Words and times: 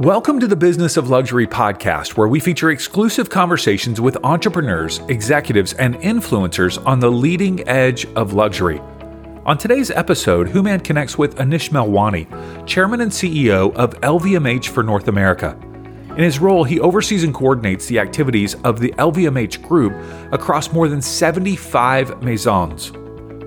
Welcome 0.00 0.38
to 0.38 0.46
the 0.46 0.54
Business 0.54 0.96
of 0.96 1.10
Luxury 1.10 1.48
podcast, 1.48 2.16
where 2.16 2.28
we 2.28 2.38
feature 2.38 2.70
exclusive 2.70 3.30
conversations 3.30 4.00
with 4.00 4.16
entrepreneurs, 4.22 5.00
executives, 5.08 5.72
and 5.72 5.96
influencers 5.96 6.80
on 6.86 7.00
the 7.00 7.10
leading 7.10 7.68
edge 7.68 8.06
of 8.14 8.32
luxury. 8.32 8.78
On 9.44 9.58
today's 9.58 9.90
episode, 9.90 10.50
Houman 10.50 10.84
connects 10.84 11.18
with 11.18 11.38
Anish 11.38 11.70
Melwani, 11.70 12.28
Chairman 12.64 13.00
and 13.00 13.10
CEO 13.10 13.74
of 13.74 14.00
LVMH 14.02 14.68
for 14.68 14.84
North 14.84 15.08
America. 15.08 15.58
In 16.10 16.22
his 16.22 16.38
role, 16.38 16.62
he 16.62 16.78
oversees 16.78 17.24
and 17.24 17.34
coordinates 17.34 17.86
the 17.86 17.98
activities 17.98 18.54
of 18.62 18.78
the 18.78 18.94
LVMH 18.98 19.66
Group 19.66 19.94
across 20.32 20.72
more 20.72 20.86
than 20.86 21.02
75 21.02 22.22
maisons. 22.22 22.92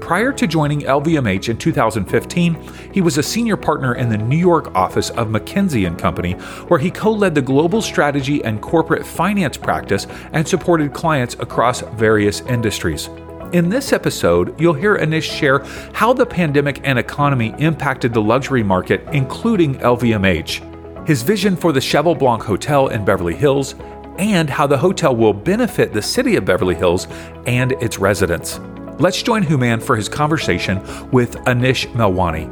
Prior 0.01 0.33
to 0.33 0.47
joining 0.47 0.81
LVMH 0.81 1.47
in 1.47 1.57
2015, 1.57 2.57
he 2.91 3.01
was 3.01 3.17
a 3.17 3.23
senior 3.23 3.55
partner 3.55 3.95
in 3.95 4.09
the 4.09 4.17
New 4.17 4.35
York 4.35 4.75
office 4.75 5.11
of 5.11 5.27
McKinsey 5.27 5.97
& 5.97 5.99
Company, 5.99 6.33
where 6.67 6.79
he 6.79 6.89
co-led 6.89 7.35
the 7.35 7.41
global 7.41 7.81
strategy 7.81 8.43
and 8.43 8.61
corporate 8.61 9.05
finance 9.05 9.57
practice 9.57 10.07
and 10.33 10.45
supported 10.45 10.91
clients 10.91 11.35
across 11.35 11.81
various 11.81 12.41
industries. 12.41 13.09
In 13.53 13.69
this 13.69 13.93
episode, 13.93 14.59
you'll 14.59 14.73
hear 14.73 14.97
Anish 14.97 15.31
share 15.31 15.59
how 15.93 16.13
the 16.13 16.25
pandemic 16.25 16.81
and 16.83 16.97
economy 16.97 17.53
impacted 17.59 18.11
the 18.11 18.21
luxury 18.21 18.63
market, 18.63 19.07
including 19.13 19.75
LVMH, 19.75 21.07
his 21.07 21.21
vision 21.21 21.55
for 21.55 21.71
the 21.71 21.81
Cheval 21.81 22.15
Blanc 22.15 22.41
Hotel 22.41 22.87
in 22.87 23.05
Beverly 23.05 23.35
Hills, 23.35 23.75
and 24.17 24.49
how 24.49 24.67
the 24.67 24.77
hotel 24.77 25.15
will 25.15 25.33
benefit 25.33 25.93
the 25.93 26.01
city 26.01 26.35
of 26.35 26.43
Beverly 26.43 26.75
Hills 26.75 27.07
and 27.45 27.71
its 27.73 27.99
residents. 27.99 28.59
Let's 29.01 29.23
join 29.23 29.43
Houman 29.43 29.81
for 29.81 29.95
his 29.95 30.07
conversation 30.07 30.77
with 31.09 31.33
Anish 31.47 31.91
Melwani. 31.93 32.45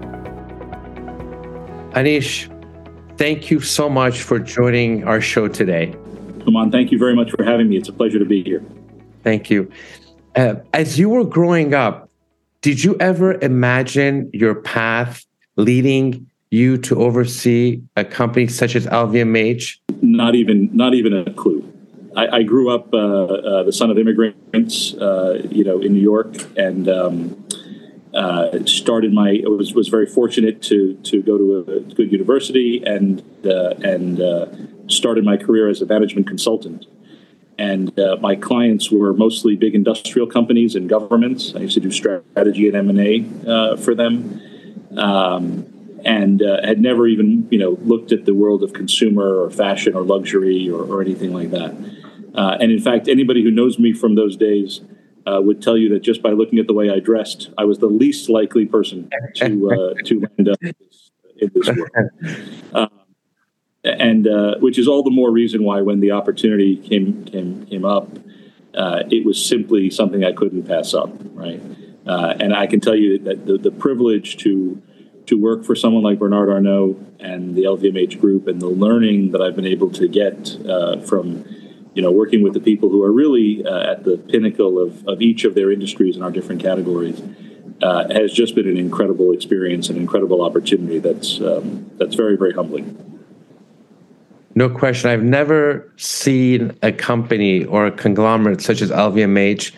Anish, 1.92 2.50
thank 3.20 3.52
you 3.52 3.60
so 3.60 3.88
much 3.88 4.24
for 4.24 4.40
joining 4.40 5.04
our 5.04 5.22
show 5.22 5.48
today. 5.48 5.94
Houman, 6.40 6.72
thank 6.72 6.92
you 6.92 6.98
very 6.98 7.16
much 7.16 7.30
for 7.30 7.44
having 7.44 7.70
me. 7.70 7.78
It's 7.78 7.88
a 7.88 7.94
pleasure 7.94 8.18
to 8.18 8.26
be 8.26 8.42
here. 8.42 8.66
Thank 9.24 9.52
you. 9.52 9.72
Uh, 10.36 10.56
as 10.74 10.98
you 10.98 11.10
were 11.10 11.24
growing 11.24 11.76
up, 11.76 12.10
did 12.62 12.84
you 12.84 12.98
ever 13.00 13.40
imagine 13.44 14.32
your 14.34 14.56
path 14.56 15.24
leading 15.56 16.32
you 16.50 16.80
to 16.80 17.00
oversee 17.00 17.84
a 17.96 18.04
company 18.04 18.48
such 18.48 18.76
as 18.76 18.88
LVMH? 18.88 19.78
Not 20.02 20.34
even, 20.34 20.76
not 20.76 20.96
even 20.96 21.14
a 21.14 21.32
clue. 21.34 21.59
I, 22.20 22.38
I 22.38 22.44
grew 22.44 22.70
up 22.70 22.94
uh, 22.94 22.98
uh, 22.98 23.64
the 23.64 23.72
son 23.72 23.90
of 23.90 23.98
immigrants, 23.98 24.94
uh, 24.96 25.42
you 25.50 25.64
know, 25.64 25.80
in 25.80 25.94
New 25.94 26.02
York, 26.02 26.36
and 26.58 26.90
um, 26.90 27.48
uh, 28.14 28.66
started 28.66 29.14
my 29.14 29.42
was 29.46 29.74
was 29.74 29.88
very 29.88 30.06
fortunate 30.06 30.62
to 30.64 30.96
to 30.96 31.22
go 31.22 31.38
to 31.38 31.46
a 31.60 31.80
good 31.94 32.12
university 32.12 32.84
and 32.86 33.24
uh, 33.46 33.74
and 33.94 34.20
uh, 34.20 34.48
started 34.88 35.24
my 35.24 35.38
career 35.38 35.70
as 35.70 35.82
a 35.82 35.86
management 35.86 36.28
consultant. 36.28 36.88
And 37.58 37.92
my 38.22 38.36
clients 38.36 38.90
were 38.90 39.14
mostly 39.14 39.58
big 39.58 39.76
industrial 39.76 40.28
companies 40.28 40.76
and 40.76 40.88
governments. 40.88 41.54
I 41.54 41.60
used 41.60 41.74
to 41.74 41.82
do 41.82 41.92
strategy 41.92 42.70
and 42.70 42.78
M 42.78 42.90
and 42.90 43.00
A 43.02 43.78
for 43.78 43.94
them. 43.94 44.42
Um, 44.98 45.66
and 46.06 46.40
had 46.40 46.80
never 46.80 47.06
even 47.06 47.46
you 47.52 47.60
know 47.60 47.78
looked 47.84 48.14
at 48.14 48.24
the 48.24 48.34
world 48.34 48.64
of 48.64 48.72
consumer 48.72 49.44
or 49.44 49.50
fashion 49.52 49.94
or 49.94 50.04
luxury 50.04 50.70
or, 50.70 50.82
or 50.84 51.02
anything 51.02 51.34
like 51.34 51.52
that. 51.52 51.76
Uh, 52.34 52.58
and 52.60 52.72
in 52.72 52.80
fact, 52.80 53.08
anybody 53.08 53.44
who 53.44 53.52
knows 53.52 53.80
me 53.80 53.94
from 53.94 54.16
those 54.16 54.38
days 54.38 54.82
uh, 55.26 55.40
would 55.42 55.62
tell 55.62 55.78
you 55.78 55.90
that 55.90 56.02
just 56.02 56.22
by 56.22 56.32
looking 56.32 56.60
at 56.60 56.68
the 56.68 56.74
way 56.74 56.90
I 56.90 57.00
dressed, 57.00 57.50
I 57.58 57.66
was 57.66 57.80
the 57.80 57.88
least 57.88 58.30
likely 58.30 58.66
person 58.66 59.10
to 59.36 59.72
uh, 59.72 59.94
to 60.06 60.20
land 60.20 60.50
up 60.50 60.58
in 60.62 61.52
this, 61.54 61.68
world. 61.68 61.90
Um, 62.74 62.90
and 63.84 64.28
uh, 64.28 64.56
which 64.60 64.78
is 64.78 64.88
all 64.88 65.04
the 65.04 65.12
more 65.12 65.32
reason 65.32 65.64
why, 65.64 65.82
when 65.82 66.00
the 66.00 66.12
opportunity 66.12 66.76
came 66.76 67.26
came 67.26 67.66
came 67.66 67.86
up, 67.86 68.10
uh, 68.76 69.04
it 69.10 69.26
was 69.26 69.44
simply 69.44 69.90
something 69.90 70.24
I 70.24 70.34
couldn't 70.34 70.64
pass 70.64 70.94
up, 70.94 71.12
right? 71.34 71.62
And 72.06 72.56
I 72.56 72.68
can 72.68 72.80
tell 72.80 72.96
you 72.96 73.20
that 73.20 73.46
the, 73.46 73.58
the 73.58 73.72
privilege 73.72 74.38
to 74.38 74.82
to 75.30 75.40
work 75.40 75.64
for 75.64 75.76
someone 75.76 76.02
like 76.02 76.18
Bernard 76.18 76.50
Arnault 76.50 76.98
and 77.20 77.56
the 77.56 77.64
LVMH 77.64 78.20
group 78.20 78.48
and 78.48 78.60
the 78.60 78.68
learning 78.68 79.32
that 79.32 79.42
I've 79.42 79.56
been 79.56 79.68
able 79.68 79.92
to 79.92 80.08
get 80.08 80.58
uh, 80.68 81.00
from 81.02 81.46
you 81.94 82.02
know 82.02 82.12
working 82.12 82.42
with 82.42 82.54
the 82.54 82.60
people 82.60 82.90
who 82.90 83.04
are 83.04 83.12
really 83.12 83.66
uh, 83.66 83.92
at 83.92 84.04
the 84.04 84.18
pinnacle 84.18 84.80
of, 84.80 85.08
of 85.08 85.22
each 85.22 85.44
of 85.44 85.56
their 85.56 85.72
industries 85.72 86.16
in 86.16 86.24
our 86.24 86.32
different 86.32 86.62
categories 86.62 87.22
uh, 87.82 88.12
has 88.12 88.32
just 88.34 88.56
been 88.56 88.68
an 88.68 88.78
incredible 88.78 89.32
experience, 89.32 89.90
an 89.90 89.98
incredible 89.98 90.42
opportunity 90.44 91.00
that's 91.00 91.40
um, 91.42 91.90
that's 91.98 92.16
very 92.16 92.38
very 92.38 92.54
humbling. 92.54 93.06
No 94.56 94.70
question. 94.70 95.10
I've 95.10 95.24
never 95.24 95.92
seen 95.98 96.78
a 96.82 96.92
company 96.92 97.64
or 97.66 97.86
a 97.86 97.92
conglomerate 97.92 98.62
such 98.62 98.82
as 98.82 98.92
LVMH 98.92 99.74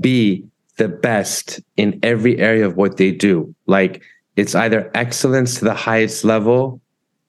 be 0.00 0.46
the 0.76 0.88
best 0.88 1.60
in 1.76 1.98
every 2.02 2.38
area 2.38 2.66
of 2.66 2.76
what 2.76 2.96
they 2.96 3.10
do. 3.10 3.54
Like 3.66 4.02
it's 4.36 4.54
either 4.54 4.90
excellence 4.94 5.58
to 5.58 5.64
the 5.64 5.74
highest 5.74 6.24
level 6.24 6.80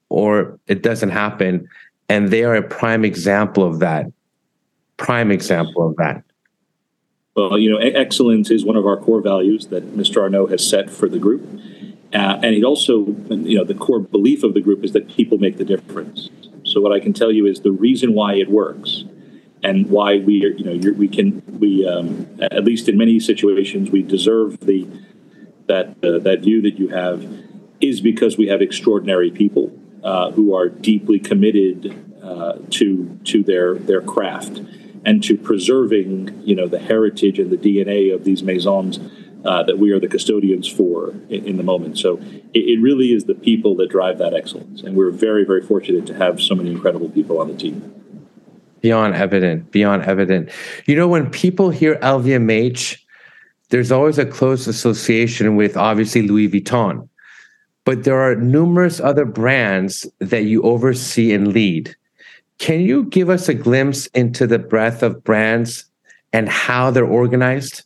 or 0.10 0.60
it 0.68 0.84
doesn't 0.84 1.10
happen. 1.10 1.68
And 2.10 2.30
they 2.30 2.44
are 2.44 2.56
a 2.56 2.64
prime 2.64 3.04
example 3.04 3.64
of 3.64 3.80
that. 3.80 4.06
Prime 4.98 5.32
example 5.32 5.90
of 5.90 5.96
that. 5.98 6.24
Well, 7.36 7.60
you 7.60 7.70
know, 7.70 7.78
excellence 7.78 8.50
is 8.50 8.66
one 8.66 8.76
of 8.76 8.86
our 8.86 8.98
core 8.98 9.22
values 9.22 9.68
that 9.68 9.96
Mr. 9.96 10.22
Arnault 10.22 10.48
has 10.48 10.68
set 10.68 10.90
for 10.90 11.08
the 11.08 11.20
group. 11.20 11.48
Uh, 12.14 12.40
and 12.42 12.56
it 12.56 12.64
also, 12.64 13.06
you 13.30 13.58
know, 13.58 13.64
the 13.64 13.76
core 13.76 14.00
belief 14.00 14.44
of 14.44 14.54
the 14.54 14.62
group 14.62 14.84
is 14.84 14.94
that 14.94 15.08
people 15.08 15.38
make 15.38 15.58
the 15.58 15.66
difference. 15.66 16.30
So 16.64 16.82
what 16.82 16.92
I 16.92 17.00
can 17.00 17.14
tell 17.14 17.32
you 17.32 17.46
is 17.46 17.62
the 17.62 17.72
reason 17.72 18.14
why 18.14 18.36
it 18.36 18.50
works 18.50 19.04
and 19.62 19.90
why 19.90 20.18
we, 20.18 20.44
are, 20.46 20.50
you 20.50 20.64
know, 20.64 20.92
we 20.94 21.08
can, 21.08 21.44
we, 21.60 21.88
um, 21.88 22.28
at 22.42 22.64
least 22.64 22.90
in 22.90 22.98
many 22.98 23.20
situations, 23.20 23.92
we 23.92 24.02
deserve 24.02 24.62
the 24.62 24.88
that 25.68 25.90
uh, 26.04 26.18
that 26.20 26.40
view 26.42 26.62
that 26.62 26.80
you 26.80 26.88
have 26.88 27.28
is 27.80 28.02
because 28.02 28.38
we 28.38 28.48
have 28.48 28.62
extraordinary 28.62 29.30
people 29.30 29.72
uh, 30.04 30.32
who 30.32 30.56
are 30.56 30.70
deeply 30.70 31.20
committed 31.20 32.16
uh, 32.24 32.58
to 32.72 33.20
to 33.24 33.44
their 33.44 33.76
their 33.76 34.02
craft 34.02 34.62
and 35.06 35.24
to 35.24 35.38
preserving 35.38 36.42
you 36.44 36.56
know 36.56 36.68
the 36.68 36.80
heritage 36.80 37.40
and 37.40 37.52
the 37.52 37.58
DNA 37.58 38.14
of 38.14 38.24
these 38.24 38.44
maisons 38.44 39.00
uh, 39.46 39.64
that 39.64 39.78
we 39.78 39.92
are 39.92 40.00
the 40.00 40.08
custodians 40.08 40.68
for 40.68 41.12
in, 41.30 41.46
in 41.46 41.58
the 41.58 41.64
moment. 41.64 41.98
So 41.98 42.18
it, 42.54 42.60
it, 42.60 42.82
really 42.82 43.14
is 43.14 43.26
the 43.26 43.36
people 43.36 43.76
that 43.76 43.90
drive 43.90 44.18
that 44.18 44.34
excellence, 44.34 44.82
and 44.82 44.96
we're 44.96 45.12
very 45.12 45.46
very 45.46 45.62
fortunate 45.62 46.06
to 46.08 46.14
have 46.16 46.42
so 46.42 46.56
many 46.56 46.72
incredible 46.72 47.10
people 47.10 47.40
on 47.40 47.48
the 47.48 47.58
team. 47.58 47.94
Beyond 48.82 49.16
evident, 49.16 49.72
beyond 49.72 50.04
evident. 50.04 50.50
You 50.86 50.96
know, 50.96 51.08
when 51.08 51.30
people 51.30 51.72
hear 51.72 51.96
LVMH 51.96 53.00
there's 53.70 53.92
always 53.92 54.18
a 54.18 54.26
close 54.26 54.68
association 54.68 55.56
with 55.56 55.76
obviously 55.76 56.22
Louis 56.22 56.50
Vuitton, 56.50 57.10
but 57.88 58.04
there 58.04 58.20
are 58.20 58.36
numerous 58.36 59.00
other 59.00 59.24
brands 59.24 60.06
that 60.20 60.44
you 60.44 60.62
oversee 60.64 61.32
and 61.32 61.54
lead. 61.54 61.96
Can 62.58 62.82
you 62.82 63.06
give 63.06 63.30
us 63.30 63.48
a 63.48 63.54
glimpse 63.54 64.08
into 64.08 64.46
the 64.46 64.60
breadth 64.60 65.04
of 65.04 65.24
brands 65.24 65.86
and 66.34 66.50
how 66.50 66.92
they're 66.92 67.06
organized? 67.06 67.86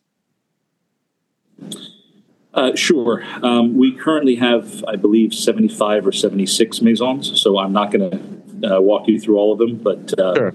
Uh, 2.55 2.75
sure. 2.75 3.23
Um, 3.43 3.77
we 3.77 3.91
currently 3.91 4.37
have, 4.37 4.83
I 4.87 4.95
believe, 4.95 5.35
75 5.35 6.07
or 6.07 6.11
76 6.11 6.81
maisons, 6.81 7.39
so 7.39 7.59
I'm 7.59 7.71
not 7.71 7.91
going 7.91 8.09
to 8.59 8.77
uh, 8.77 8.81
walk 8.81 9.07
you 9.07 9.19
through 9.19 9.37
all 9.37 9.53
of 9.53 9.59
them, 9.59 9.75
but 9.75 10.19
uh, 10.19 10.33
sure. 10.33 10.53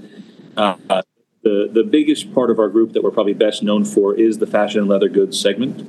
Uh, 0.57 1.03
the, 1.45 1.71
the 1.73 1.85
biggest 1.85 2.35
part 2.35 2.51
of 2.51 2.59
our 2.59 2.69
group 2.69 2.95
that 2.95 3.05
we're 3.05 3.13
probably 3.13 3.33
best 3.33 3.63
known 3.63 3.85
for 3.85 4.13
is 4.13 4.39
the 4.39 4.47
fashion 4.49 4.81
and 4.81 4.89
leather 4.89 5.09
goods 5.09 5.41
segment, 5.41 5.89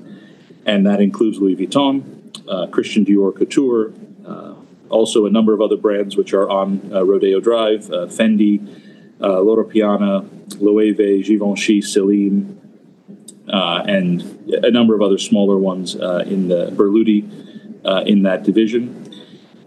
and 0.63 0.85
that 0.85 1.01
includes 1.01 1.39
Louis 1.39 1.55
Vuitton, 1.55 2.17
uh, 2.47 2.67
Christian 2.67 3.05
Dior 3.05 3.35
Couture, 3.35 3.93
uh, 4.25 4.53
also 4.89 5.25
a 5.25 5.29
number 5.29 5.53
of 5.53 5.61
other 5.61 5.77
brands 5.77 6.15
which 6.15 6.33
are 6.33 6.49
on 6.49 6.91
uh, 6.93 7.03
Rodeo 7.03 7.39
Drive, 7.39 7.89
uh, 7.91 8.07
Fendi, 8.07 8.83
Loro 9.19 9.63
Piana, 9.63 10.21
Loewe, 10.59 11.23
Givenchy, 11.25 11.81
Celine, 11.81 12.59
and 13.47 14.21
a 14.63 14.71
number 14.71 14.95
of 14.95 15.01
other 15.01 15.17
smaller 15.17 15.57
ones 15.57 15.95
in 15.95 16.47
the 16.47 16.71
Berluti 16.71 18.07
in 18.07 18.23
that 18.23 18.43
division. 18.43 19.07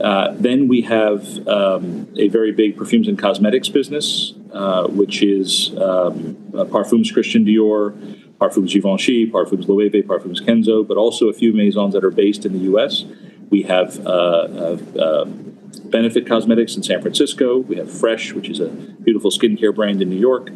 Uh, 0.01 0.35
then 0.39 0.67
we 0.67 0.81
have 0.81 1.47
um, 1.47 2.09
a 2.17 2.29
very 2.29 2.53
big 2.53 2.77
perfumes 2.77 3.07
and 3.07 3.19
cosmetics 3.19 3.69
business, 3.69 4.33
uh, 4.53 4.87
which 4.89 5.23
is 5.23 5.73
um, 5.77 6.37
uh, 6.55 6.65
Parfums 6.65 7.13
Christian 7.13 7.45
Dior, 7.45 7.93
Parfums 8.41 8.71
Givenchy, 8.71 9.31
Parfums 9.31 9.67
Loewe, 9.67 10.03
Parfums 10.03 10.41
Kenzo, 10.41 10.87
but 10.87 10.97
also 10.97 11.29
a 11.29 11.33
few 11.33 11.53
maisons 11.53 11.93
that 11.93 12.05
are 12.05 12.11
based 12.11 12.47
in 12.47 12.53
the 12.53 12.61
U.S. 12.61 13.05
We 13.51 13.63
have 13.63 14.05
uh, 14.07 14.11
uh, 14.11 14.79
um, 14.99 15.59
Benefit 15.85 16.27
Cosmetics 16.27 16.75
in 16.75 16.83
San 16.83 17.03
Francisco. 17.03 17.59
We 17.59 17.77
have 17.77 17.91
Fresh, 17.91 18.33
which 18.33 18.49
is 18.49 18.59
a 18.59 18.69
beautiful 18.69 19.31
skincare 19.31 19.75
brand 19.75 20.01
in 20.01 20.09
New 20.09 20.19
York. 20.19 20.51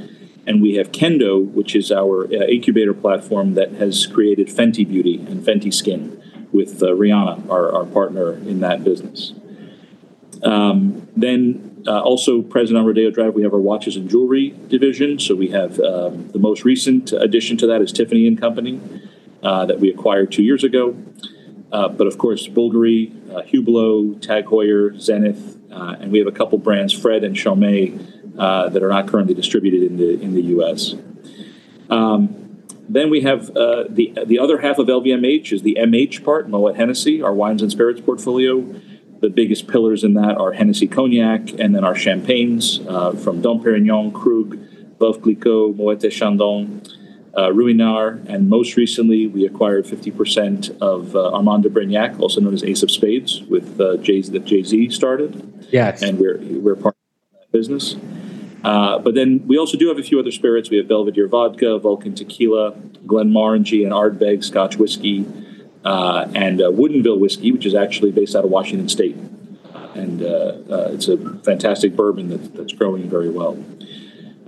And 0.47 0.63
we 0.63 0.75
have 0.75 0.93
Kendo, 0.93 1.45
which 1.53 1.75
is 1.75 1.91
our 1.91 2.31
incubator 2.33 2.95
platform 2.95 3.55
that 3.55 3.73
has 3.73 4.07
created 4.07 4.49
Fenty 4.49 4.87
Beauty 4.87 5.17
and 5.17 5.45
Fenty 5.45 5.73
Skin 5.73 6.23
with 6.53 6.83
uh, 6.83 6.87
Rihanna, 6.87 7.51
our, 7.51 7.73
our 7.75 7.85
partner 7.85 8.35
in 8.35 8.61
that 8.61 8.85
business. 8.85 9.33
Um, 10.43 11.09
then 11.17 11.74
uh, 11.87 12.01
also 12.01 12.43
present 12.43 12.79
on 12.79 12.87
Rodeo 12.87 13.11
Drive, 13.11 13.35
we 13.35 13.43
have 13.43 13.53
our 13.53 13.61
watches 13.61 13.97
and 13.97 14.09
jewelry 14.09 14.55
division. 14.69 15.19
So 15.19 15.35
we 15.35 15.49
have 15.49 15.79
um, 15.81 16.29
the 16.31 16.39
most 16.39 16.65
recent 16.65 17.13
addition 17.13 17.57
to 17.59 17.67
that 17.67 17.83
is 17.83 17.93
Tiffany 17.93 18.27
and 18.27 18.41
Company 18.41 18.81
uh, 19.43 19.67
that 19.67 19.81
we 19.81 19.91
acquired 19.91 20.33
two 20.33 20.43
years 20.43 20.65
ago. 20.65 20.97
Uh, 21.71 21.89
but 21.89 22.07
of 22.07 22.17
course, 22.19 22.47
Bulgari, 22.47 23.13
uh, 23.31 23.43
Hublot, 23.43 24.23
Tag 24.23 24.47
Heuer, 24.47 24.99
Zenith, 25.01 25.59
uh, 25.73 25.97
and 26.01 26.13
we 26.13 26.19
have 26.19 26.29
a 26.29 26.33
couple 26.33 26.57
brands, 26.57 26.93
Fred 26.93 27.25
and 27.25 27.35
Chaumet, 27.35 28.39
uh, 28.39 28.69
that 28.69 28.83
are 28.83 28.89
not 28.89 29.09
currently 29.09 29.35
distributed 29.35 29.83
in 29.83 29.97
the 29.97 30.21
in 30.21 30.35
the 30.35 30.43
U.S. 30.43 30.95
Um, 31.91 32.63
then 32.89 33.11
we 33.11 33.23
have 33.23 33.47
the 33.55 34.13
the 34.25 34.39
other 34.39 34.59
half 34.59 34.79
of 34.79 34.87
LVMH 34.87 35.53
is 35.53 35.63
the 35.63 35.77
MH 35.81 36.25
part, 36.25 36.49
Moet 36.49 36.77
Hennessy, 36.77 37.23
our 37.23 37.35
wines 37.35 37.61
and 37.61 37.71
spirits 37.71 38.01
portfolio. 38.01 38.81
The 39.25 39.31
biggest 39.31 39.69
pillars 39.69 40.05
in 40.05 40.13
that 40.15 40.37
are 40.37 40.53
Hennessy 40.53 40.87
Cognac, 40.87 41.59
and 41.59 41.75
then 41.75 41.83
our 41.83 41.95
champagnes 41.95 42.81
uh, 42.87 43.13
from 43.13 43.41
Dom 43.41 43.65
Perignon, 43.65 44.13
Krug, 44.13 44.59
Veuve 44.99 45.23
Clicquot, 45.23 45.75
Moet 45.77 46.11
Chandon, 46.13 46.83
uh, 47.33 47.49
Ruinart, 47.49 48.29
and 48.29 48.51
most 48.51 48.77
recently 48.77 49.27
we 49.27 49.47
acquired 49.47 49.87
50% 49.87 50.79
of 50.83 51.17
uh, 51.17 51.33
Armand 51.33 51.63
de 51.63 51.71
Brignac, 51.71 52.21
also 52.21 52.43
known 52.43 52.53
as 52.53 52.63
Ace 52.63 52.83
of 52.83 52.91
Spades, 52.91 53.41
with 53.45 53.81
uh, 53.81 53.97
Jay 53.97 54.21
that 54.21 54.45
Jay 54.45 54.63
Z 54.63 54.91
started. 54.91 55.67
Yes, 55.71 56.03
and 56.03 56.19
we're 56.19 56.37
we're 56.41 56.77
part 56.77 56.95
of 57.33 57.41
that 57.41 57.51
business. 57.51 57.97
Uh, 58.63 58.99
but 58.99 59.15
then 59.15 59.43
we 59.47 59.57
also 59.57 59.79
do 59.79 59.89
have 59.89 59.99
a 59.99 60.03
few 60.03 60.21
other 60.21 60.33
spirits. 60.33 60.69
We 60.69 60.77
have 60.77 60.87
Belvedere 60.87 61.29
vodka, 61.29 61.79
Volcan 61.79 62.15
tequila, 62.15 62.73
Glenmorangie 63.07 63.85
and 63.85 63.93
Ardbeg 63.95 64.45
Scotch 64.45 64.77
whiskey, 64.77 65.25
uh, 65.85 66.27
and 66.35 66.63
uh, 66.63 66.71
Woodinville 66.71 67.19
whiskey, 67.19 67.53
which 67.53 67.67
is 67.67 67.75
actually 67.75 68.11
based 68.11 68.35
out 68.35 68.45
of 68.45 68.51
Washington 68.51 68.89
State. 68.89 69.17
And 69.95 70.23
uh, 70.23 70.57
uh, 70.71 70.89
it's 70.93 71.09
a 71.09 71.17
fantastic 71.45 71.95
bourbon 71.95 72.29
that, 72.31 72.55
that's 72.55 72.73
growing 72.73 73.09
very 73.09 73.31
well. 73.31 73.63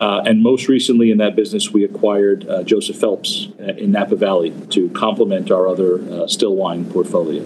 Uh, 0.00 0.22
and 0.26 0.42
most 0.42 0.68
recently 0.68 1.10
in 1.10 1.18
that 1.18 1.36
business, 1.36 1.70
we 1.70 1.84
acquired 1.84 2.46
Joseph 2.66 2.96
Phelps 2.96 3.48
in 3.58 3.92
Napa 3.92 4.16
Valley 4.16 4.50
to 4.70 4.90
complement 4.90 5.50
our 5.50 5.68
other 5.68 6.28
still 6.28 6.54
wine 6.54 6.84
portfolio. 6.90 7.44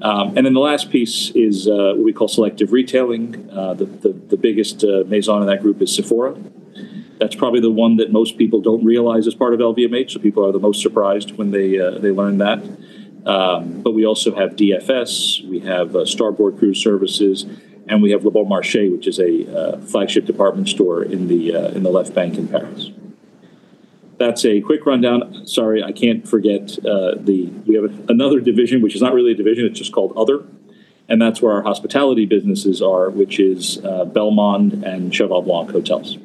Um, 0.00 0.36
and 0.36 0.46
then 0.46 0.54
the 0.54 0.60
last 0.60 0.90
piece 0.90 1.30
is 1.30 1.66
what 1.66 1.98
we 1.98 2.12
call 2.12 2.28
selective 2.28 2.72
retailing. 2.72 3.48
The, 3.48 3.84
the, 4.00 4.12
the, 4.12 4.36
biggest 4.36 4.84
maison 5.06 5.42
in 5.42 5.48
that 5.48 5.60
group 5.60 5.82
is 5.82 5.94
Sephora. 5.94 6.34
That's 7.18 7.34
probably 7.34 7.60
the 7.60 7.70
one 7.70 7.96
that 7.96 8.12
most 8.12 8.38
people 8.38 8.60
don't 8.60 8.84
realize 8.84 9.26
is 9.26 9.34
part 9.34 9.54
of 9.54 9.60
LVMH, 9.60 10.12
so 10.12 10.20
people 10.20 10.46
are 10.46 10.52
the 10.52 10.60
most 10.60 10.82
surprised 10.82 11.36
when 11.36 11.50
they, 11.50 11.78
uh, 11.78 11.98
they 11.98 12.10
learn 12.10 12.38
that. 12.38 12.62
Um, 13.26 13.82
but 13.82 13.92
we 13.92 14.06
also 14.06 14.34
have 14.34 14.52
DFS, 14.52 15.46
we 15.48 15.60
have 15.60 15.94
uh, 15.94 16.04
Starboard 16.04 16.58
Cruise 16.58 16.82
Services, 16.82 17.44
and 17.88 18.02
we 18.02 18.12
have 18.12 18.24
Le 18.24 18.30
Bon 18.30 18.46
Marché, 18.46 18.90
which 18.90 19.06
is 19.06 19.18
a 19.18 19.46
uh, 19.54 19.78
flagship 19.80 20.24
department 20.24 20.68
store 20.68 21.02
in 21.02 21.28
the, 21.28 21.54
in 21.74 21.82
the 21.82 21.90
left 21.90 22.14
bank 22.14 22.36
in 22.36 22.48
Paris 22.48 22.92
that's 24.18 24.44
a 24.44 24.60
quick 24.60 24.84
rundown. 24.84 25.46
Sorry, 25.46 25.82
I 25.82 25.92
can't 25.92 26.28
forget 26.28 26.78
uh, 26.84 27.14
the 27.16 27.46
we 27.66 27.76
have 27.76 28.10
another 28.10 28.40
division, 28.40 28.82
which 28.82 28.94
is 28.94 29.00
not 29.00 29.14
really 29.14 29.32
a 29.32 29.36
division; 29.36 29.64
it's 29.64 29.78
just 29.78 29.92
called 29.92 30.12
Other, 30.16 30.44
and 31.08 31.22
that's 31.22 31.40
where 31.40 31.52
our 31.52 31.62
hospitality 31.62 32.26
businesses 32.26 32.82
are, 32.82 33.10
which 33.10 33.38
is 33.40 33.78
uh, 33.78 34.04
Belmond 34.04 34.84
and 34.84 35.14
Cheval 35.14 35.42
Blanc 35.42 35.70
hotels. 35.70 36.18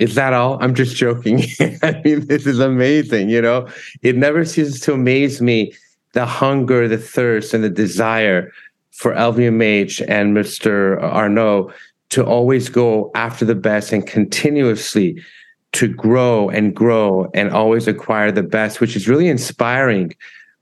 Is 0.00 0.14
that 0.14 0.32
all? 0.32 0.58
I'm 0.62 0.74
just 0.74 0.96
joking. 0.96 1.42
I 1.82 2.00
mean, 2.04 2.26
this 2.26 2.46
is 2.46 2.58
amazing. 2.58 3.28
You 3.28 3.42
know, 3.42 3.68
it 4.02 4.16
never 4.16 4.44
ceases 4.44 4.80
to 4.80 4.94
amaze 4.94 5.40
me 5.40 5.74
the 6.14 6.26
hunger, 6.26 6.88
the 6.88 6.98
thirst, 6.98 7.54
and 7.54 7.62
the 7.62 7.70
desire 7.70 8.50
for 8.90 9.14
LVMH 9.14 10.04
and 10.08 10.36
Mr. 10.36 11.00
Arnault 11.02 11.72
to 12.08 12.24
always 12.24 12.68
go 12.68 13.10
after 13.14 13.44
the 13.44 13.54
best 13.54 13.92
and 13.92 14.06
continuously 14.06 15.22
to 15.72 15.86
grow 15.86 16.48
and 16.48 16.74
grow 16.74 17.30
and 17.34 17.50
always 17.50 17.86
acquire 17.86 18.32
the 18.32 18.42
best, 18.42 18.80
which 18.80 18.96
is 18.96 19.06
really 19.06 19.28
inspiring 19.28 20.12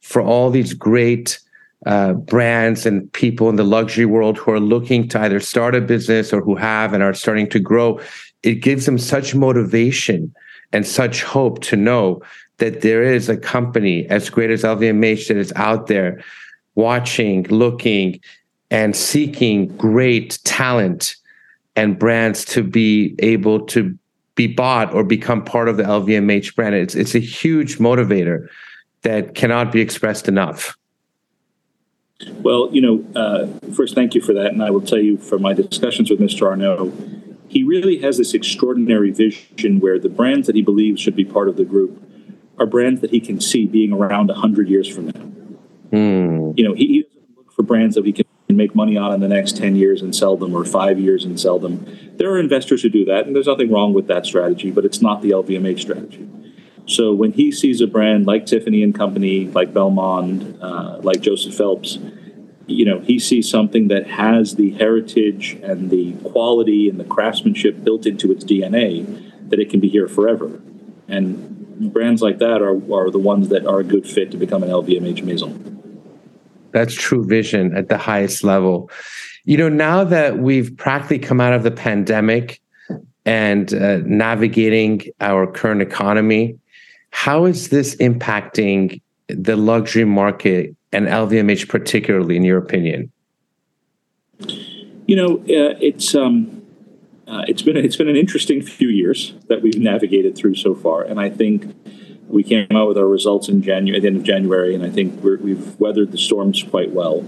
for 0.01 0.21
all 0.21 0.51
these 0.51 0.75
great 0.75 1.39
uh, 1.87 2.13
brands 2.13 2.85
and 2.85 3.11
people 3.13 3.49
in 3.49 3.57
the 3.57 3.65
luxury 3.65 4.05
world 4.05 4.37
who 4.37 4.51
are 4.51 4.61
looking 4.61 5.09
to 5.09 5.21
either 5.21 5.41
start 5.41 5.75
a 5.75 5.81
business 5.81 6.33
or 6.33 6.41
who 6.43 6.57
have 6.57 6.93
and 6.93 7.03
are 7.03 7.15
starting 7.15 7.49
to 7.49 7.61
grow. 7.61 8.01
It 8.43 8.57
gives 8.57 8.87
them 8.87 8.99
such 8.99 9.35
motivation 9.35 10.35
and 10.73 10.87
such 10.87 11.23
hope 11.23 11.61
to 11.63 11.77
know 11.77 12.23
that 12.59 12.83
there 12.83 13.03
is 13.03 13.29
a 13.29 13.37
company 13.37 14.07
as 14.09 14.31
great 14.31 14.51
as 14.51 14.63
LVMH 14.63 15.29
that 15.29 15.37
is 15.37 15.53
out 15.57 15.87
there 15.87 16.23
watching, 16.75 17.45
looking, 17.45 18.21
and 18.71 18.95
seeking 18.95 19.69
great 19.77 20.39
talent 20.45 21.17
and 21.75 21.99
brands 21.99 22.45
to 22.45 22.63
be 22.63 23.15
able 23.21 23.61
to 23.67 23.97
be 24.35 24.47
bought 24.47 24.93
or 24.95 25.03
become 25.03 25.45
part 25.45 25.69
of 25.69 25.77
the 25.77 25.83
LVMH 25.83 26.55
brand. 26.55 26.75
It's 26.75 26.95
it's 26.95 27.15
a 27.15 27.21
huge 27.21 27.79
motivator 27.79 28.49
that 29.03 29.35
cannot 29.35 29.73
be 29.73 29.81
expressed 29.81 30.29
enough. 30.29 30.77
Well, 32.35 32.69
you 32.73 32.81
know, 32.81 33.05
uh, 33.21 33.47
first, 33.75 33.95
thank 33.95 34.15
you 34.15 34.21
for 34.21 34.33
that. 34.35 34.47
And 34.47 34.63
I 34.63 34.71
will 34.71 34.81
tell 34.81 34.99
you 34.99 35.17
from 35.17 35.43
my 35.43 35.55
discussions 35.55 36.11
with 36.11 36.19
Mr. 36.19 36.49
Arnault, 36.49 36.93
he 37.49 37.63
really 37.63 37.99
has 37.99 38.19
this 38.19 38.35
extraordinary 38.35 39.11
vision 39.11 39.81
where 39.81 39.99
the 39.99 40.09
brands 40.09 40.47
that 40.47 40.57
he 40.57 40.63
believes 40.63 41.01
should 41.01 41.17
be 41.17 41.25
part 41.25 41.49
of 41.49 41.57
the 41.57 41.65
group 41.65 42.03
are 42.59 42.67
brands 42.67 43.01
that 43.01 43.11
he 43.11 43.21
can 43.21 43.41
see 43.41 43.67
being 43.67 43.93
around 43.93 44.29
100 44.29 44.69
years 44.69 44.89
from 44.89 45.07
now. 45.07 45.31
Mm. 45.93 46.59
You 46.59 46.69
know, 46.69 46.75
he, 46.75 46.87
he 46.87 47.03
doesn't 47.03 47.37
look 47.37 47.53
for 47.53 47.63
brands 47.63 47.95
that 47.95 48.05
he 48.05 48.13
can 48.13 48.27
make 48.49 48.75
money 48.75 48.97
on 48.97 49.15
in 49.15 49.21
the 49.21 49.29
next 49.29 49.57
10 49.57 49.77
years 49.77 50.03
and 50.03 50.15
sell 50.15 50.37
them 50.37 50.55
or 50.55 50.65
five 50.65 50.99
years 50.99 51.25
and 51.25 51.39
sell 51.41 51.59
them. 51.59 51.87
There 52.17 52.31
are 52.31 52.39
investors 52.39 52.83
who 52.83 52.89
do 52.89 53.05
that, 53.07 53.27
and 53.27 53.35
there's 53.35 53.47
nothing 53.47 53.71
wrong 53.71 53.93
with 53.95 54.07
that 54.09 54.27
strategy, 54.27 54.71
but 54.71 54.85
it's 54.85 55.01
not 55.01 55.23
the 55.23 55.31
LVMH 55.31 55.81
strategy. 55.81 56.29
So 56.87 57.13
when 57.13 57.33
he 57.33 57.53
sees 57.53 57.81
a 57.81 57.87
brand 57.87 58.27
like 58.27 58.47
Tiffany 58.47 58.83
and 58.83 58.95
Company, 58.95 59.47
like 59.47 59.73
Belmond, 59.73 60.59
uh, 60.61 60.99
like 61.03 61.21
Joseph 61.21 61.55
Phelps, 61.55 61.99
you 62.69 62.85
know, 62.85 63.01
he 63.01 63.19
sees 63.19 63.51
something 63.51 63.89
that 63.89 64.07
has 64.07 64.57
the 64.57 64.73
heritage 64.73 65.59
and 65.63 65.91
the 65.91 66.13
quality 66.31 66.89
and 66.89 67.01
the 67.01 67.05
craftsmanship 67.05 67.83
built 67.83 68.07
into 68.07 68.31
its 68.31 68.45
DNA 68.45 69.49
that 69.49 69.59
it 69.59 69.71
can 69.71 69.81
be 69.81 69.89
here 69.89 70.07
forever. 70.07 70.61
And 71.09 71.93
brands 71.93 72.21
like 72.21 72.39
that 72.39 72.61
are, 72.61 72.77
are 72.93 73.11
the 73.11 73.19
ones 73.19 73.49
that 73.49 73.67
are 73.67 73.81
a 73.81 73.85
good 73.85 74.07
fit 74.07 74.31
to 74.33 74.37
become 74.37 74.63
an 74.63 74.69
LVMH 74.69 75.23
maison. 75.23 75.65
That's 76.73 76.93
true 76.95 77.25
vision 77.25 77.75
at 77.75 77.89
the 77.89 77.97
highest 77.97 78.45
level. 78.45 78.91
You 79.45 79.57
know, 79.57 79.71
now 79.71 80.05
that 80.05 80.39
we've 80.39 80.77
practically 80.77 81.19
come 81.19 81.41
out 81.41 81.55
of 81.55 81.63
the 81.63 81.71
pandemic 81.71 82.61
and 83.25 83.73
uh, 83.73 83.99
navigating 84.05 85.03
our 85.21 85.51
current 85.51 85.81
economy, 85.81 86.59
how 87.11 87.47
is 87.47 87.71
this 87.71 87.97
impacting 87.97 89.01
the 89.29 89.57
luxury 89.57 90.05
market 90.05 90.77
and 90.93 91.07
LVMH 91.07 91.69
particularly, 91.69 92.37
in 92.37 92.45
your 92.45 92.59
opinion? 92.59 93.13
You 95.07 95.17
know, 95.17 95.37
uh, 95.39 95.77
it's 95.81 96.15
um, 96.15 96.63
uh, 97.27 97.45
it's 97.49 97.63
been 97.63 97.77
it's 97.77 97.97
been 97.97 98.09
an 98.09 98.17
interesting 98.17 98.63
few 98.63 98.89
years 98.89 99.35
that 99.49 99.63
we've 99.63 99.79
navigated 99.79 100.37
through 100.37 100.55
so 100.55 100.75
far, 100.75 101.03
and 101.03 101.21
I 101.21 101.31
think 101.31 101.75
we 102.29 102.43
came 102.43 102.67
out 102.73 102.89
with 102.89 102.99
our 102.99 103.07
results 103.07 103.49
in 103.49 103.63
January, 103.63 103.97
at 103.97 104.03
the 104.03 104.09
end 104.09 104.17
of 104.19 104.23
January, 104.23 104.75
and 104.75 104.85
I 104.85 104.91
think 104.91 105.23
we 105.23 105.55
have 105.55 105.81
weathered 105.81 106.13
the 106.13 106.19
storms 106.19 106.63
quite 106.63 106.91
well. 106.91 107.25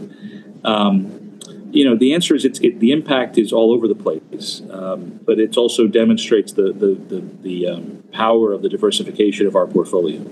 Um, 0.62 1.38
you 1.72 1.84
know, 1.84 1.96
the 1.96 2.12
answer 2.14 2.34
is 2.34 2.44
it's 2.44 2.60
it, 2.60 2.80
the 2.80 2.92
impact 2.92 3.38
is 3.38 3.52
all 3.52 3.72
over 3.72 3.88
the 3.88 3.94
place, 3.94 4.62
um, 4.70 5.20
but 5.24 5.38
it 5.38 5.56
also 5.56 5.86
demonstrates 5.86 6.52
the 6.52 6.72
the 6.72 6.94
the, 6.94 7.20
the 7.42 7.68
um, 7.68 8.04
power 8.12 8.52
of 8.52 8.62
the 8.62 8.68
diversification 8.68 9.46
of 9.46 9.56
our 9.56 9.66
portfolio. 9.66 10.24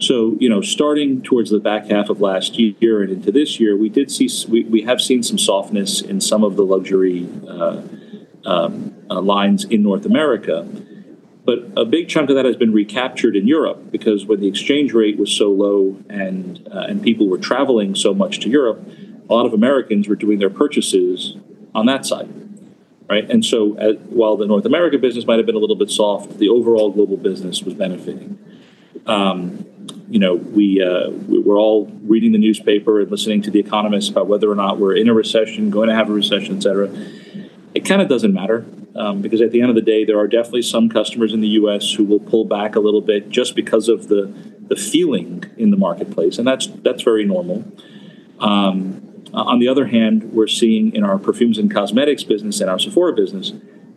So, 0.00 0.36
you 0.40 0.48
know, 0.48 0.60
starting 0.60 1.22
towards 1.22 1.50
the 1.50 1.60
back 1.60 1.86
half 1.86 2.10
of 2.10 2.20
last 2.20 2.58
year 2.58 3.02
and 3.02 3.12
into 3.12 3.30
this 3.30 3.60
year, 3.60 3.76
we 3.76 3.88
did 3.88 4.10
see 4.10 4.28
we, 4.48 4.64
we 4.64 4.82
have 4.82 5.00
seen 5.00 5.22
some 5.22 5.38
softness 5.38 6.00
in 6.00 6.20
some 6.20 6.42
of 6.42 6.56
the 6.56 6.64
luxury 6.64 7.28
uh, 7.48 7.80
um, 8.44 8.94
uh, 9.08 9.20
lines 9.20 9.64
in 9.64 9.82
North 9.82 10.04
America. 10.04 10.68
But 11.44 11.70
a 11.76 11.84
big 11.84 12.08
chunk 12.08 12.30
of 12.30 12.36
that 12.36 12.44
has 12.44 12.56
been 12.56 12.72
recaptured 12.72 13.36
in 13.36 13.46
Europe 13.46 13.92
because 13.92 14.24
when 14.24 14.40
the 14.40 14.48
exchange 14.48 14.92
rate 14.94 15.18
was 15.18 15.30
so 15.30 15.50
low 15.50 15.96
and 16.08 16.66
uh, 16.72 16.86
and 16.88 17.02
people 17.02 17.28
were 17.28 17.38
traveling 17.38 17.94
so 17.94 18.14
much 18.14 18.40
to 18.40 18.48
Europe, 18.48 18.82
a 19.28 19.32
lot 19.32 19.46
of 19.46 19.52
Americans 19.52 20.08
were 20.08 20.16
doing 20.16 20.38
their 20.38 20.50
purchases 20.50 21.36
on 21.74 21.86
that 21.86 22.06
side, 22.06 22.28
right? 23.08 23.28
And 23.30 23.44
so, 23.44 23.78
uh, 23.78 23.92
while 24.08 24.36
the 24.36 24.46
North 24.46 24.64
America 24.64 24.96
business 24.98 25.26
might 25.26 25.36
have 25.36 25.46
been 25.46 25.54
a 25.54 25.58
little 25.58 25.76
bit 25.76 25.90
soft, 25.90 26.38
the 26.38 26.48
overall 26.48 26.90
global 26.90 27.18
business 27.18 27.62
was 27.62 27.74
benefiting. 27.74 28.38
Um, 29.06 29.66
you 30.08 30.18
know, 30.18 30.34
we 30.34 30.82
uh, 30.82 31.10
we're 31.10 31.58
all 31.58 31.86
reading 32.02 32.32
the 32.32 32.38
newspaper 32.38 33.00
and 33.00 33.10
listening 33.10 33.42
to 33.42 33.50
the 33.50 33.58
economists 33.58 34.08
about 34.08 34.26
whether 34.26 34.50
or 34.50 34.54
not 34.54 34.78
we're 34.78 34.94
in 34.94 35.08
a 35.08 35.14
recession, 35.14 35.70
going 35.70 35.88
to 35.88 35.94
have 35.94 36.10
a 36.10 36.12
recession, 36.12 36.56
et 36.56 36.62
cetera. 36.62 36.88
It 37.74 37.84
kind 37.84 38.00
of 38.00 38.08
doesn't 38.08 38.32
matter 38.32 38.64
um, 38.94 39.22
because 39.22 39.40
at 39.40 39.50
the 39.50 39.60
end 39.60 39.70
of 39.70 39.76
the 39.76 39.82
day, 39.82 40.04
there 40.04 40.18
are 40.18 40.28
definitely 40.28 40.62
some 40.62 40.88
customers 40.88 41.32
in 41.32 41.40
the 41.40 41.48
U.S. 41.48 41.92
who 41.92 42.04
will 42.04 42.20
pull 42.20 42.44
back 42.44 42.76
a 42.76 42.80
little 42.80 43.00
bit 43.00 43.30
just 43.30 43.56
because 43.56 43.88
of 43.88 44.08
the 44.08 44.32
the 44.68 44.76
feeling 44.76 45.44
in 45.56 45.70
the 45.70 45.76
marketplace, 45.76 46.38
and 46.38 46.46
that's 46.46 46.66
that's 46.66 47.02
very 47.02 47.24
normal. 47.24 47.64
Um, 48.40 49.00
on 49.32 49.58
the 49.58 49.68
other 49.68 49.86
hand, 49.86 50.32
we're 50.32 50.46
seeing 50.46 50.94
in 50.94 51.02
our 51.02 51.18
perfumes 51.18 51.58
and 51.58 51.72
cosmetics 51.72 52.22
business 52.22 52.60
and 52.60 52.70
our 52.70 52.78
Sephora 52.78 53.12
business 53.12 53.52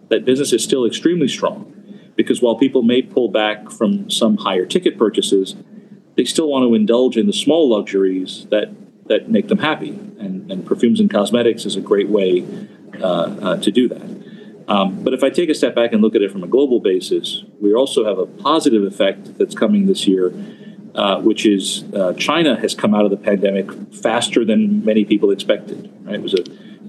that 0.10 0.26
business 0.26 0.54
is 0.54 0.64
still 0.64 0.86
extremely 0.86 1.28
strong 1.28 1.74
because 2.16 2.42
while 2.42 2.56
people 2.56 2.82
may 2.82 3.02
pull 3.02 3.30
back 3.30 3.70
from 3.70 4.10
some 4.10 4.38
higher 4.38 4.66
ticket 4.66 4.98
purchases, 4.98 5.56
they 6.18 6.26
still 6.26 6.50
want 6.50 6.64
to 6.64 6.74
indulge 6.74 7.16
in 7.16 7.28
the 7.28 7.34
small 7.34 7.70
luxuries 7.70 8.48
that 8.50 8.74
that 9.08 9.30
make 9.30 9.48
them 9.48 9.60
happy. 9.60 9.92
And, 10.20 10.52
and 10.52 10.66
perfumes 10.66 11.00
and 11.00 11.10
cosmetics 11.10 11.66
is 11.66 11.78
a 11.78 11.82
great 11.82 12.10
way 12.10 12.46
uh, 13.02 13.06
uh, 13.42 13.58
to 13.58 13.72
do 13.72 13.88
that. 13.88 14.18
Um, 14.68 15.02
but 15.02 15.14
if 15.14 15.24
I 15.24 15.30
take 15.30 15.50
a 15.50 15.56
step 15.56 15.76
back 15.76 15.94
and 15.94 16.02
look 16.02 16.14
at 16.14 16.22
it 16.22 16.30
from 16.30 16.44
a 16.44 16.48
global 16.48 16.82
basis, 16.82 17.46
we 17.62 17.74
also 17.74 18.04
have 18.04 18.18
a 18.18 18.26
positive 18.26 18.84
effect 18.84 19.38
that's 19.38 19.56
coming 19.56 19.86
this 19.86 20.08
year, 20.08 20.34
uh, 20.94 21.22
which 21.22 21.46
is 21.46 21.86
uh, 21.94 22.14
China 22.14 22.60
has 22.60 22.76
come 22.76 22.94
out 22.94 23.06
of 23.06 23.12
the 23.12 23.18
pandemic 23.18 23.72
faster 23.94 24.44
than 24.44 24.84
many 24.84 25.06
people 25.06 25.32
expected. 25.32 25.90
Right? 26.02 26.16
It 26.16 26.22
was 26.22 26.34
a 26.34 26.44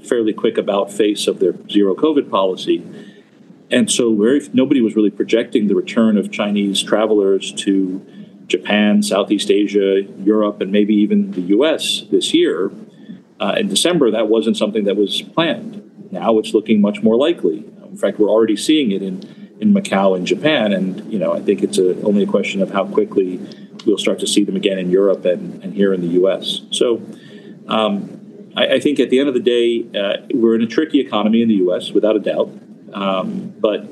fairly 0.05 0.33
quick 0.33 0.59
about 0.59 0.91
face 0.91 1.29
of 1.29 1.39
their 1.39 1.55
zero 1.69 1.95
COVID 1.95 2.29
policy. 2.29 2.85
And 3.71 3.91
so 3.91 4.11
nobody 4.53 4.81
was 4.81 4.97
really 4.97 5.11
projecting 5.11 5.69
the 5.69 5.75
return 5.75 6.17
of 6.17 6.33
Chinese 6.33 6.83
travelers 6.83 7.53
to 7.53 8.05
Japan, 8.49 9.03
Southeast 9.03 9.51
Asia, 9.51 10.03
Europe, 10.19 10.61
and 10.61 10.73
maybe 10.73 10.95
even 10.95 11.31
the 11.33 11.43
US 11.57 12.03
this 12.11 12.35
year. 12.35 12.73
Uh, 13.39 13.55
in 13.57 13.69
December, 13.69 14.11
that 14.11 14.29
wasn't 14.29 14.57
something 14.57 14.85
that 14.85 14.97
was 14.97 15.23
planned. 15.23 16.11
Now 16.11 16.39
it's 16.39 16.55
looking 16.55 16.81
much 16.81 17.03
more 17.03 17.17
likely. 17.17 17.59
In 17.85 17.97
fact, 17.97 18.19
we're 18.19 18.31
already 18.31 18.57
seeing 18.57 18.91
it 18.91 19.03
in, 19.03 19.57
in 19.61 19.73
Macau 19.73 20.17
and 20.17 20.27
Japan, 20.27 20.73
and 20.73 21.13
you 21.13 21.19
know 21.19 21.33
I 21.33 21.41
think 21.41 21.63
it's 21.63 21.79
a, 21.79 22.01
only 22.03 22.23
a 22.23 22.27
question 22.27 22.63
of 22.63 22.71
how 22.71 22.87
quickly 22.87 23.39
we'll 23.87 23.99
start 23.99 24.19
to 24.21 24.27
see 24.27 24.45
them 24.45 24.57
again 24.57 24.79
in 24.79 24.91
Europe 24.91 25.25
and, 25.25 25.63
and 25.63 25.75
here 25.75 25.93
in 25.93 26.01
the 26.01 26.09
U.S. 26.09 26.63
So 26.71 27.03
um, 27.69 28.51
I, 28.57 28.75
I, 28.75 28.81
think 28.81 28.99
at 28.99 29.11
the 29.11 29.21
end 29.21 29.29
of 29.29 29.35
the 29.35 29.41
day, 29.41 29.87
uh, 29.99 30.27
we're 30.35 30.55
in 30.55 30.63
a 30.63 30.67
tricky 30.67 31.01
economy 31.01 31.43
in 31.43 31.49
the 31.49 31.55
U.S. 31.57 31.93
without 31.93 32.17
a 32.17 32.19
doubt, 32.19 32.51
um, 32.93 33.55
but 33.59 33.87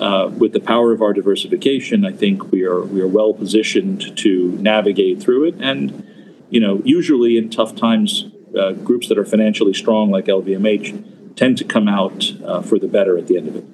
uh, 0.00 0.28
with 0.28 0.52
the 0.54 0.60
power 0.60 0.92
of 0.92 1.02
our 1.02 1.12
diversification, 1.12 2.06
I 2.06 2.12
think 2.12 2.50
we 2.50 2.64
are 2.64 2.80
we 2.80 3.00
are 3.02 3.06
well 3.06 3.34
positioned 3.34 4.16
to 4.18 4.52
navigate 4.52 5.20
through 5.20 5.48
it. 5.48 5.56
And 5.60 6.06
you 6.48 6.58
know, 6.58 6.80
usually 6.84 7.36
in 7.36 7.50
tough 7.50 7.76
times, 7.76 8.26
uh, 8.58 8.72
groups 8.72 9.08
that 9.08 9.18
are 9.18 9.24
financially 9.24 9.74
strong 9.74 10.10
like 10.10 10.24
LVMH 10.24 11.36
tend 11.36 11.58
to 11.58 11.64
come 11.64 11.86
out 11.86 12.32
uh, 12.44 12.62
for 12.62 12.78
the 12.78 12.88
better 12.88 13.16
at 13.18 13.26
the 13.26 13.36
end 13.36 13.48
of 13.48 13.56
it. 13.56 13.64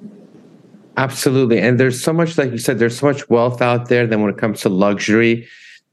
Absolutely, 0.97 1.59
and 1.59 1.79
there's 1.79 2.03
so 2.03 2.11
much, 2.11 2.37
like 2.37 2.51
you 2.51 2.57
said, 2.57 2.77
there's 2.77 2.99
so 2.99 3.05
much 3.05 3.29
wealth 3.29 3.61
out 3.61 3.87
there. 3.87 4.05
Then 4.05 4.21
when 4.21 4.31
it 4.31 4.37
comes 4.37 4.61
to 4.61 4.69
luxury, 4.69 5.47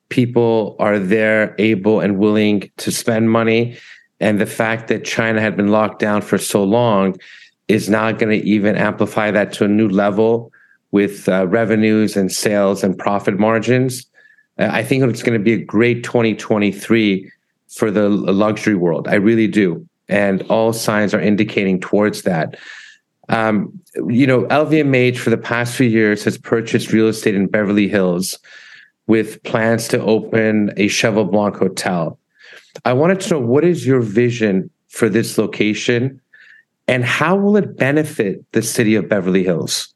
people 0.08 0.76
are 0.80 0.98
there, 0.98 1.54
able 1.58 2.00
and 2.00 2.18
willing 2.18 2.70
to 2.78 2.90
spend 2.90 3.30
money. 3.30 3.78
And 4.20 4.40
the 4.40 4.46
fact 4.46 4.88
that 4.88 5.04
China 5.04 5.40
had 5.40 5.56
been 5.56 5.68
locked 5.68 5.98
down 5.98 6.22
for 6.22 6.38
so 6.38 6.64
long 6.64 7.16
is 7.68 7.88
not 7.88 8.18
going 8.18 8.38
to 8.38 8.46
even 8.46 8.76
amplify 8.76 9.30
that 9.30 9.52
to 9.54 9.64
a 9.64 9.68
new 9.68 9.88
level 9.88 10.52
with 10.90 11.28
uh, 11.28 11.46
revenues 11.48 12.16
and 12.16 12.30
sales 12.30 12.84
and 12.84 12.96
profit 12.98 13.38
margins. 13.38 14.06
Uh, 14.58 14.68
I 14.70 14.84
think 14.84 15.02
it's 15.04 15.22
going 15.22 15.38
to 15.38 15.42
be 15.42 15.54
a 15.54 15.64
great 15.64 16.04
2023 16.04 17.30
for 17.68 17.90
the 17.90 18.08
luxury 18.08 18.76
world. 18.76 19.08
I 19.08 19.14
really 19.14 19.48
do. 19.48 19.86
And 20.08 20.42
all 20.42 20.72
signs 20.72 21.14
are 21.14 21.20
indicating 21.20 21.80
towards 21.80 22.22
that. 22.22 22.56
Um, 23.28 23.72
you 24.06 24.26
know, 24.26 24.42
LVMH 24.44 25.16
for 25.16 25.30
the 25.30 25.38
past 25.38 25.74
few 25.74 25.88
years 25.88 26.24
has 26.24 26.36
purchased 26.36 26.92
real 26.92 27.08
estate 27.08 27.34
in 27.34 27.46
Beverly 27.46 27.88
Hills 27.88 28.38
with 29.06 29.42
plans 29.42 29.88
to 29.88 30.00
open 30.02 30.72
a 30.76 30.88
Cheval 30.88 31.24
Blanc 31.24 31.56
hotel. 31.56 32.18
I 32.84 32.92
wanted 32.92 33.20
to 33.20 33.34
know 33.34 33.40
what 33.40 33.64
is 33.64 33.86
your 33.86 34.00
vision 34.00 34.70
for 34.88 35.08
this 35.08 35.38
location 35.38 36.20
and 36.86 37.04
how 37.04 37.36
will 37.36 37.56
it 37.56 37.76
benefit 37.76 38.44
the 38.52 38.62
city 38.62 38.94
of 38.94 39.08
Beverly 39.08 39.44
Hills? 39.44 39.94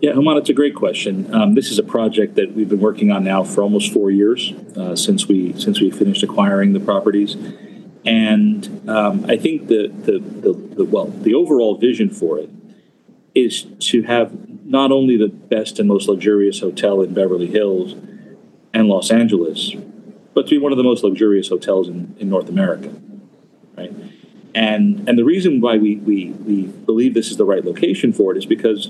Yeah, 0.00 0.12
Houman, 0.12 0.38
it's 0.38 0.50
a 0.50 0.54
great 0.54 0.74
question. 0.74 1.32
Um, 1.34 1.54
this 1.54 1.70
is 1.70 1.78
a 1.78 1.82
project 1.82 2.34
that 2.34 2.52
we've 2.52 2.68
been 2.68 2.80
working 2.80 3.10
on 3.10 3.24
now 3.24 3.42
for 3.44 3.62
almost 3.62 3.92
four 3.92 4.10
years 4.10 4.52
uh, 4.76 4.94
since 4.94 5.26
we 5.26 5.58
since 5.58 5.80
we 5.80 5.90
finished 5.90 6.22
acquiring 6.22 6.74
the 6.74 6.80
properties, 6.80 7.34
and 8.04 8.88
um, 8.88 9.24
I 9.26 9.36
think 9.38 9.68
the, 9.68 9.88
the 9.88 10.18
the, 10.18 10.52
the 10.52 10.84
well 10.84 11.06
the 11.06 11.34
overall 11.34 11.76
vision 11.76 12.10
for 12.10 12.38
it 12.38 12.50
is 13.34 13.66
to 13.78 14.02
have 14.02 14.32
not 14.66 14.92
only 14.92 15.16
the 15.16 15.28
best 15.28 15.78
and 15.78 15.88
most 15.88 16.08
luxurious 16.08 16.60
hotel 16.60 17.00
in 17.00 17.14
Beverly 17.14 17.46
Hills 17.46 17.94
and 18.74 18.88
Los 18.88 19.10
Angeles, 19.10 19.74
but 20.34 20.46
to 20.46 20.50
be 20.50 20.58
one 20.58 20.72
of 20.72 20.78
the 20.78 20.84
most 20.84 21.04
luxurious 21.04 21.48
hotels 21.48 21.88
in, 21.88 22.14
in 22.18 22.28
North 22.28 22.48
America, 22.48 22.92
right? 23.76 23.92
And 24.56 25.06
and 25.06 25.18
the 25.18 25.24
reason 25.24 25.60
why 25.60 25.76
we, 25.76 25.96
we 25.96 26.30
we 26.30 26.62
believe 26.62 27.12
this 27.12 27.30
is 27.30 27.36
the 27.36 27.44
right 27.44 27.62
location 27.62 28.10
for 28.14 28.32
it 28.32 28.38
is 28.38 28.46
because 28.46 28.86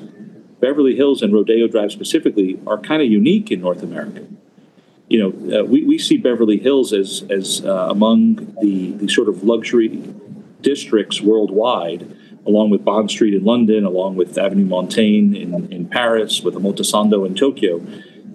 Beverly 0.61 0.95
Hills 0.95 1.23
and 1.23 1.33
Rodeo 1.35 1.67
Drive 1.67 1.91
specifically 1.91 2.61
are 2.69 2.79
kind 2.79 3.03
of 3.03 3.09
unique 3.09 3.51
in 3.51 3.63
North 3.63 3.83
America. 3.83 4.25
You 5.09 5.19
know, 5.19 5.61
uh, 5.61 5.65
we, 5.65 5.83
we 5.83 5.99
see 5.99 6.19
Beverly 6.19 6.59
Hills 6.59 6.93
as 6.93 7.25
as 7.29 7.65
uh, 7.65 7.89
among 7.91 8.55
the 8.61 8.93
the 8.93 9.09
sort 9.09 9.29
of 9.29 9.43
luxury 9.43 9.89
districts 10.61 11.21
worldwide, 11.21 12.17
along 12.47 12.71
with 12.71 12.85
Bond 12.85 13.11
Street 13.11 13.35
in 13.35 13.45
London, 13.45 13.85
along 13.85 14.15
with 14.15 14.39
Avenue 14.39 14.67
Montaigne 14.67 15.37
in, 15.37 15.73
in 15.73 15.89
Paris, 15.89 16.43
with 16.43 16.55
Omotesando 16.55 17.27
in 17.27 17.35
Tokyo. 17.35 17.85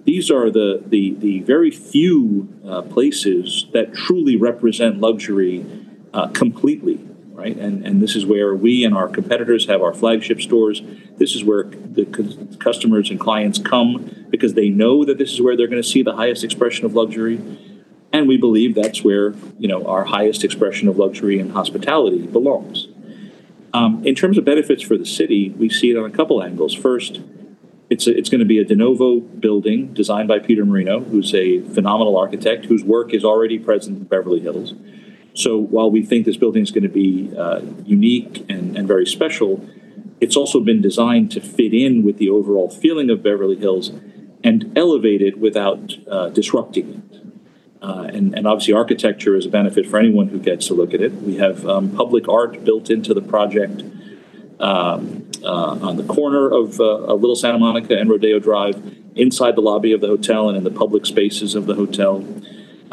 These 0.04 0.30
are 0.30 0.50
the 0.50 0.82
the, 0.84 1.14
the 1.14 1.40
very 1.40 1.70
few 1.70 2.52
uh, 2.68 2.82
places 2.82 3.68
that 3.72 3.94
truly 3.94 4.36
represent 4.36 5.00
luxury 5.00 5.64
uh, 6.12 6.26
completely 6.28 7.00
right? 7.32 7.56
And, 7.56 7.84
and 7.86 8.02
this 8.02 8.14
is 8.14 8.26
where 8.26 8.54
we 8.54 8.84
and 8.84 8.94
our 8.94 9.08
competitors 9.08 9.66
have 9.66 9.82
our 9.82 9.94
flagship 9.94 10.40
stores. 10.40 10.82
This 11.16 11.34
is 11.34 11.44
where 11.44 11.64
the 11.64 12.04
customers 12.58 13.10
and 13.10 13.18
clients 13.18 13.58
come 13.58 14.26
because 14.30 14.54
they 14.54 14.68
know 14.68 15.04
that 15.04 15.18
this 15.18 15.32
is 15.32 15.40
where 15.40 15.56
they're 15.56 15.66
going 15.66 15.82
to 15.82 15.88
see 15.88 16.02
the 16.02 16.16
highest 16.16 16.44
expression 16.44 16.84
of 16.84 16.94
luxury. 16.94 17.40
And 18.12 18.28
we 18.28 18.36
believe 18.36 18.74
that's 18.74 19.02
where 19.02 19.34
you 19.58 19.68
know 19.68 19.86
our 19.86 20.04
highest 20.04 20.44
expression 20.44 20.86
of 20.86 20.98
luxury 20.98 21.38
and 21.38 21.52
hospitality 21.52 22.26
belongs. 22.26 22.88
Um, 23.72 24.06
in 24.06 24.14
terms 24.14 24.36
of 24.36 24.44
benefits 24.44 24.82
for 24.82 24.98
the 24.98 25.06
city, 25.06 25.48
we 25.50 25.70
see 25.70 25.90
it 25.90 25.96
on 25.96 26.04
a 26.04 26.14
couple 26.14 26.42
angles. 26.42 26.74
First, 26.74 27.22
it's, 27.88 28.06
a, 28.06 28.16
it's 28.16 28.28
going 28.28 28.40
to 28.40 28.44
be 28.46 28.58
a 28.58 28.64
de 28.64 28.76
novo 28.76 29.20
building 29.20 29.94
designed 29.94 30.28
by 30.28 30.40
Peter 30.40 30.64
Marino, 30.66 31.00
who's 31.00 31.34
a 31.34 31.60
phenomenal 31.60 32.18
architect 32.18 32.66
whose 32.66 32.84
work 32.84 33.14
is 33.14 33.24
already 33.24 33.58
present 33.58 33.98
in 33.98 34.04
Beverly 34.04 34.40
Hills. 34.40 34.74
So 35.34 35.58
while 35.58 35.90
we 35.90 36.02
think 36.04 36.26
this 36.26 36.36
building 36.36 36.62
is 36.62 36.70
going 36.70 36.82
to 36.82 36.88
be 36.88 37.32
uh, 37.36 37.60
unique 37.84 38.44
and, 38.48 38.76
and 38.76 38.86
very 38.86 39.06
special, 39.06 39.66
it's 40.20 40.36
also 40.36 40.60
been 40.60 40.80
designed 40.80 41.30
to 41.32 41.40
fit 41.40 41.74
in 41.74 42.04
with 42.04 42.18
the 42.18 42.28
overall 42.28 42.70
feeling 42.70 43.10
of 43.10 43.22
Beverly 43.22 43.56
Hills 43.56 43.90
and 44.44 44.72
elevate 44.76 45.22
it 45.22 45.38
without 45.38 45.96
uh, 46.08 46.28
disrupting 46.28 46.88
it. 46.90 47.12
Uh, 47.82 48.08
and, 48.12 48.32
and, 48.36 48.46
obviously, 48.46 48.72
architecture 48.72 49.34
is 49.34 49.44
a 49.44 49.48
benefit 49.48 49.88
for 49.88 49.98
anyone 49.98 50.28
who 50.28 50.38
gets 50.38 50.68
to 50.68 50.74
look 50.74 50.94
at 50.94 51.00
it. 51.00 51.12
We 51.14 51.38
have 51.38 51.66
um, 51.66 51.90
public 51.90 52.28
art 52.28 52.64
built 52.64 52.90
into 52.90 53.12
the 53.12 53.20
project 53.20 53.82
um, 54.60 55.28
uh, 55.42 55.78
on 55.82 55.96
the 55.96 56.04
corner 56.04 56.48
of, 56.48 56.78
uh, 56.78 56.84
of 56.84 57.20
Little 57.20 57.34
Santa 57.34 57.58
Monica 57.58 57.98
and 57.98 58.08
Rodeo 58.08 58.38
Drive, 58.38 58.80
inside 59.16 59.56
the 59.56 59.60
lobby 59.60 59.92
of 59.92 60.00
the 60.00 60.06
hotel 60.06 60.48
and 60.48 60.56
in 60.56 60.62
the 60.62 60.70
public 60.70 61.06
spaces 61.06 61.56
of 61.56 61.66
the 61.66 61.74
hotel. 61.74 62.24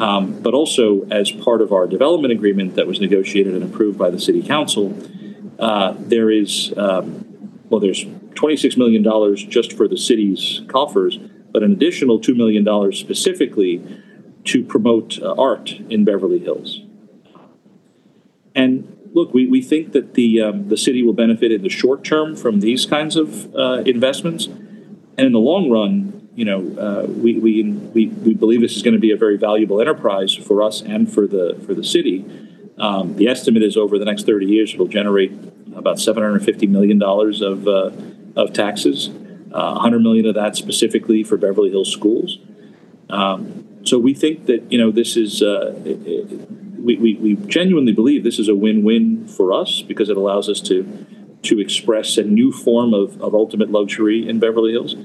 Um, 0.00 0.40
but 0.40 0.54
also, 0.54 1.06
as 1.10 1.30
part 1.30 1.60
of 1.60 1.72
our 1.72 1.86
development 1.86 2.32
agreement 2.32 2.74
that 2.76 2.86
was 2.86 3.00
negotiated 3.00 3.54
and 3.54 3.62
approved 3.62 3.98
by 3.98 4.08
the 4.08 4.18
City 4.18 4.42
Council, 4.42 4.96
uh, 5.58 5.94
there 5.98 6.30
is, 6.30 6.72
um, 6.78 7.60
well, 7.68 7.80
there's 7.80 8.06
$26 8.06 8.78
million 8.78 9.04
just 9.36 9.74
for 9.74 9.86
the 9.86 9.98
city's 9.98 10.62
coffers, 10.68 11.18
but 11.52 11.62
an 11.62 11.72
additional 11.72 12.18
$2 12.18 12.34
million 12.34 12.92
specifically 12.92 13.84
to 14.44 14.64
promote 14.64 15.20
uh, 15.20 15.34
art 15.34 15.72
in 15.90 16.06
Beverly 16.06 16.38
Hills. 16.38 16.80
And 18.54 18.96
look, 19.12 19.34
we, 19.34 19.46
we 19.46 19.60
think 19.60 19.92
that 19.92 20.14
the, 20.14 20.40
um, 20.40 20.68
the 20.70 20.78
city 20.78 21.02
will 21.02 21.12
benefit 21.12 21.52
in 21.52 21.60
the 21.60 21.68
short 21.68 22.04
term 22.04 22.36
from 22.36 22.60
these 22.60 22.86
kinds 22.86 23.16
of 23.16 23.54
uh, 23.54 23.82
investments. 23.84 24.46
And 24.46 25.20
in 25.26 25.32
the 25.32 25.38
long 25.38 25.68
run, 25.68 26.19
you 26.40 26.46
know, 26.46 26.80
uh, 26.80 27.06
we, 27.06 27.38
we, 27.38 27.62
we, 27.64 28.06
we 28.06 28.32
believe 28.32 28.62
this 28.62 28.74
is 28.74 28.82
going 28.82 28.94
to 28.94 29.00
be 29.00 29.10
a 29.10 29.16
very 29.16 29.36
valuable 29.36 29.78
enterprise 29.78 30.34
for 30.34 30.62
us 30.62 30.80
and 30.80 31.12
for 31.12 31.26
the, 31.26 31.62
for 31.66 31.74
the 31.74 31.84
city. 31.84 32.24
Um, 32.78 33.16
the 33.16 33.28
estimate 33.28 33.62
is 33.62 33.76
over 33.76 33.98
the 33.98 34.06
next 34.06 34.24
30 34.24 34.46
years, 34.46 34.72
it'll 34.72 34.86
generate 34.86 35.32
about 35.76 35.98
$750 35.98 36.66
million 36.66 37.02
of, 37.02 37.68
uh, 37.68 37.90
of 38.40 38.54
taxes, 38.54 39.10
uh, 39.52 39.72
100 39.72 40.00
million 40.00 40.24
of 40.24 40.34
that 40.34 40.56
specifically 40.56 41.22
for 41.22 41.36
Beverly 41.36 41.68
Hills 41.68 41.92
schools. 41.92 42.38
Um, 43.10 43.66
so 43.84 43.98
we 43.98 44.14
think 44.14 44.46
that, 44.46 44.72
you 44.72 44.78
know, 44.78 44.90
this 44.90 45.18
is, 45.18 45.42
uh, 45.42 45.74
we, 45.84 46.96
we, 46.96 47.16
we 47.16 47.36
genuinely 47.48 47.92
believe 47.92 48.24
this 48.24 48.38
is 48.38 48.48
a 48.48 48.54
win-win 48.54 49.28
for 49.28 49.52
us 49.52 49.82
because 49.82 50.08
it 50.08 50.16
allows 50.16 50.48
us 50.48 50.62
to, 50.62 51.06
to 51.42 51.60
express 51.60 52.16
a 52.16 52.22
new 52.22 52.50
form 52.50 52.94
of, 52.94 53.20
of 53.20 53.34
ultimate 53.34 53.70
luxury 53.70 54.26
in 54.26 54.38
Beverly 54.38 54.72
Hills 54.72 54.96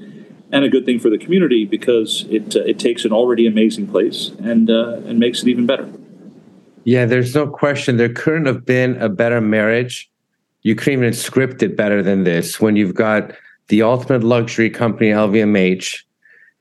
and 0.52 0.64
a 0.64 0.68
good 0.68 0.86
thing 0.86 0.98
for 0.98 1.10
the 1.10 1.18
community 1.18 1.64
because 1.64 2.24
it 2.30 2.56
uh, 2.56 2.60
it 2.60 2.78
takes 2.78 3.04
an 3.04 3.12
already 3.12 3.46
amazing 3.46 3.86
place 3.86 4.30
and 4.40 4.70
uh, 4.70 5.00
and 5.06 5.18
makes 5.18 5.42
it 5.42 5.48
even 5.48 5.66
better. 5.66 5.88
Yeah, 6.84 7.04
there's 7.04 7.34
no 7.34 7.48
question. 7.48 7.96
There 7.96 8.12
couldn't 8.12 8.46
have 8.46 8.64
been 8.64 8.96
a 9.02 9.08
better 9.08 9.40
marriage. 9.40 10.08
You 10.62 10.74
couldn't 10.74 11.00
even 11.00 11.12
script 11.12 11.62
it 11.62 11.76
better 11.76 12.02
than 12.02 12.24
this 12.24 12.60
when 12.60 12.76
you've 12.76 12.94
got 12.94 13.32
the 13.68 13.82
ultimate 13.82 14.22
luxury 14.22 14.70
company, 14.70 15.10
LVMH, 15.10 16.04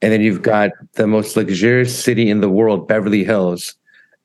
and 0.01 0.12
then 0.12 0.22
you've 0.22 0.42
got 0.42 0.72
the 0.94 1.08
most 1.08 1.36
luxurious 1.36 1.98
city 1.98 2.30
in 2.30 2.42
the 2.42 2.50
world, 2.50 2.88
Beverly 2.88 3.24
Hills, 3.24 3.75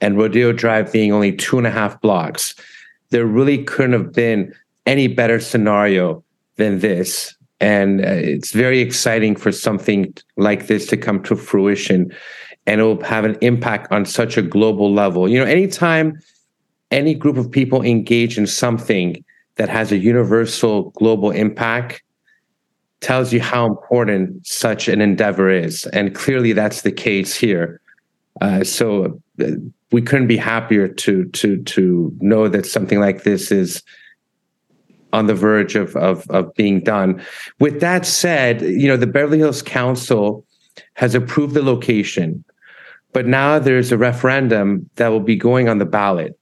and 0.01 0.17
Rodeo 0.17 0.53
Drive 0.53 0.93
being 0.93 1.13
only 1.13 1.33
two 1.33 1.59
and 1.59 1.67
a 1.67 1.71
half 1.71 2.01
blocks. 2.01 2.55
There 3.11 3.27
really 3.27 3.63
couldn't 3.65 3.93
have 3.93 4.13
been 4.13 4.55
any 4.87 5.07
better 5.07 5.41
scenario 5.41 6.25
than 6.57 6.81
this. 6.81 7.35
And 7.61 8.01
uh, 8.01 8.09
it's 8.09 8.53
very 8.53 8.81
exciting 8.81 9.37
for 9.37 9.53
something 9.53 10.15
like 10.37 10.67
this 10.67 10.87
to 10.87 10.97
come 10.97 11.23
to 11.25 11.37
fruition 11.37 12.13
and 12.67 12.81
it 12.81 12.85
will 12.85 13.03
have 13.03 13.25
an 13.25 13.37
impact 13.41 13.91
on 13.91 14.05
such 14.05 14.37
a 14.37 14.43
global 14.43 14.93
level. 14.93 15.29
You 15.29 15.41
know, 15.41 15.45
anytime 15.45 16.21
any 16.91 17.15
group 17.15 17.37
of 17.37 17.51
people 17.51 17.83
engage 17.83 18.39
in 18.39 18.47
something 18.47 19.25
that 19.57 19.69
has 19.69 19.93
a 19.93 19.99
universal 19.99 20.91
global 20.91 21.31
impact 21.31 22.03
tells 23.01 23.33
you 23.33 23.41
how 23.41 23.67
important 23.67 24.47
such 24.47 24.89
an 24.89 25.01
endeavor 25.01 25.51
is. 25.51 25.87
And 25.87 26.15
clearly 26.15 26.53
that's 26.53 26.83
the 26.83 26.93
case 26.93 27.35
here. 27.35 27.81
Uh, 28.41 28.63
so 28.63 29.21
uh, 29.43 29.47
we 29.91 30.03
couldn't 30.03 30.29
be 30.29 30.37
happier 30.37 30.87
to 30.87 31.25
to 31.31 31.63
to 31.65 32.13
know 32.21 32.49
that 32.49 32.67
something 32.67 33.01
like 33.01 33.25
this 33.25 33.51
is 33.51 33.83
on 35.13 35.27
the 35.27 35.35
verge 35.35 35.75
of, 35.75 35.97
of, 35.97 36.29
of 36.31 36.55
being 36.55 36.81
done. 36.81 37.23
With 37.59 37.81
that 37.81 38.07
said, 38.07 38.63
you 38.63 38.89
know, 38.89 38.97
the 38.97 39.07
Beverly 39.07 39.39
Hills 39.39 39.63
Council 39.63 40.45
has 40.95 41.15
approved 41.15 41.55
the 41.55 41.63
location, 41.63 42.45
but 43.13 43.27
now 43.27 43.59
there's 43.59 43.93
a 43.93 43.99
referendum 43.99 44.89
that 44.97 45.09
will 45.09 45.21
be 45.21 45.37
going 45.37 45.69
on 45.69 45.79
the 45.79 45.85
ballot. 45.85 46.39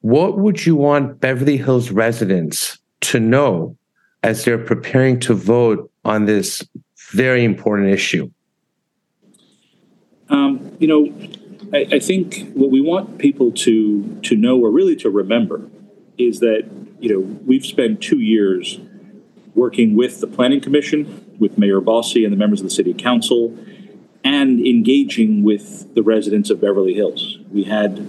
What 0.00 0.38
would 0.38 0.64
you 0.64 0.76
want 0.76 1.20
Beverly 1.20 1.58
Hills 1.58 1.90
residents 1.90 2.78
to 3.02 3.20
know 3.20 3.76
as 4.22 4.44
they're 4.44 4.58
preparing 4.58 5.20
to 5.20 5.34
vote 5.34 5.90
on 6.04 6.24
this 6.24 6.66
very 7.12 7.44
important 7.44 7.90
issue? 7.90 8.30
Um, 10.30 10.76
you 10.78 10.86
know, 10.86 11.12
I, 11.72 11.96
I 11.96 11.98
think 11.98 12.50
what 12.54 12.70
we 12.70 12.80
want 12.80 13.18
people 13.18 13.52
to 13.52 14.20
to 14.22 14.36
know 14.36 14.58
or 14.58 14.70
really 14.70 14.96
to 14.96 15.10
remember 15.10 15.68
is 16.26 16.40
that 16.40 16.68
you 17.00 17.12
know, 17.12 17.20
we've 17.46 17.64
spent 17.64 18.02
two 18.02 18.20
years 18.20 18.78
working 19.54 19.96
with 19.96 20.20
the 20.20 20.26
Planning 20.26 20.60
Commission, 20.60 21.36
with 21.38 21.58
Mayor 21.58 21.80
Bosse 21.80 22.16
and 22.16 22.32
the 22.32 22.36
members 22.36 22.60
of 22.60 22.64
the 22.64 22.70
City 22.70 22.94
Council, 22.94 23.56
and 24.22 24.64
engaging 24.64 25.42
with 25.42 25.94
the 25.94 26.02
residents 26.02 26.50
of 26.50 26.60
Beverly 26.60 26.94
Hills. 26.94 27.38
We 27.50 27.64
had 27.64 28.06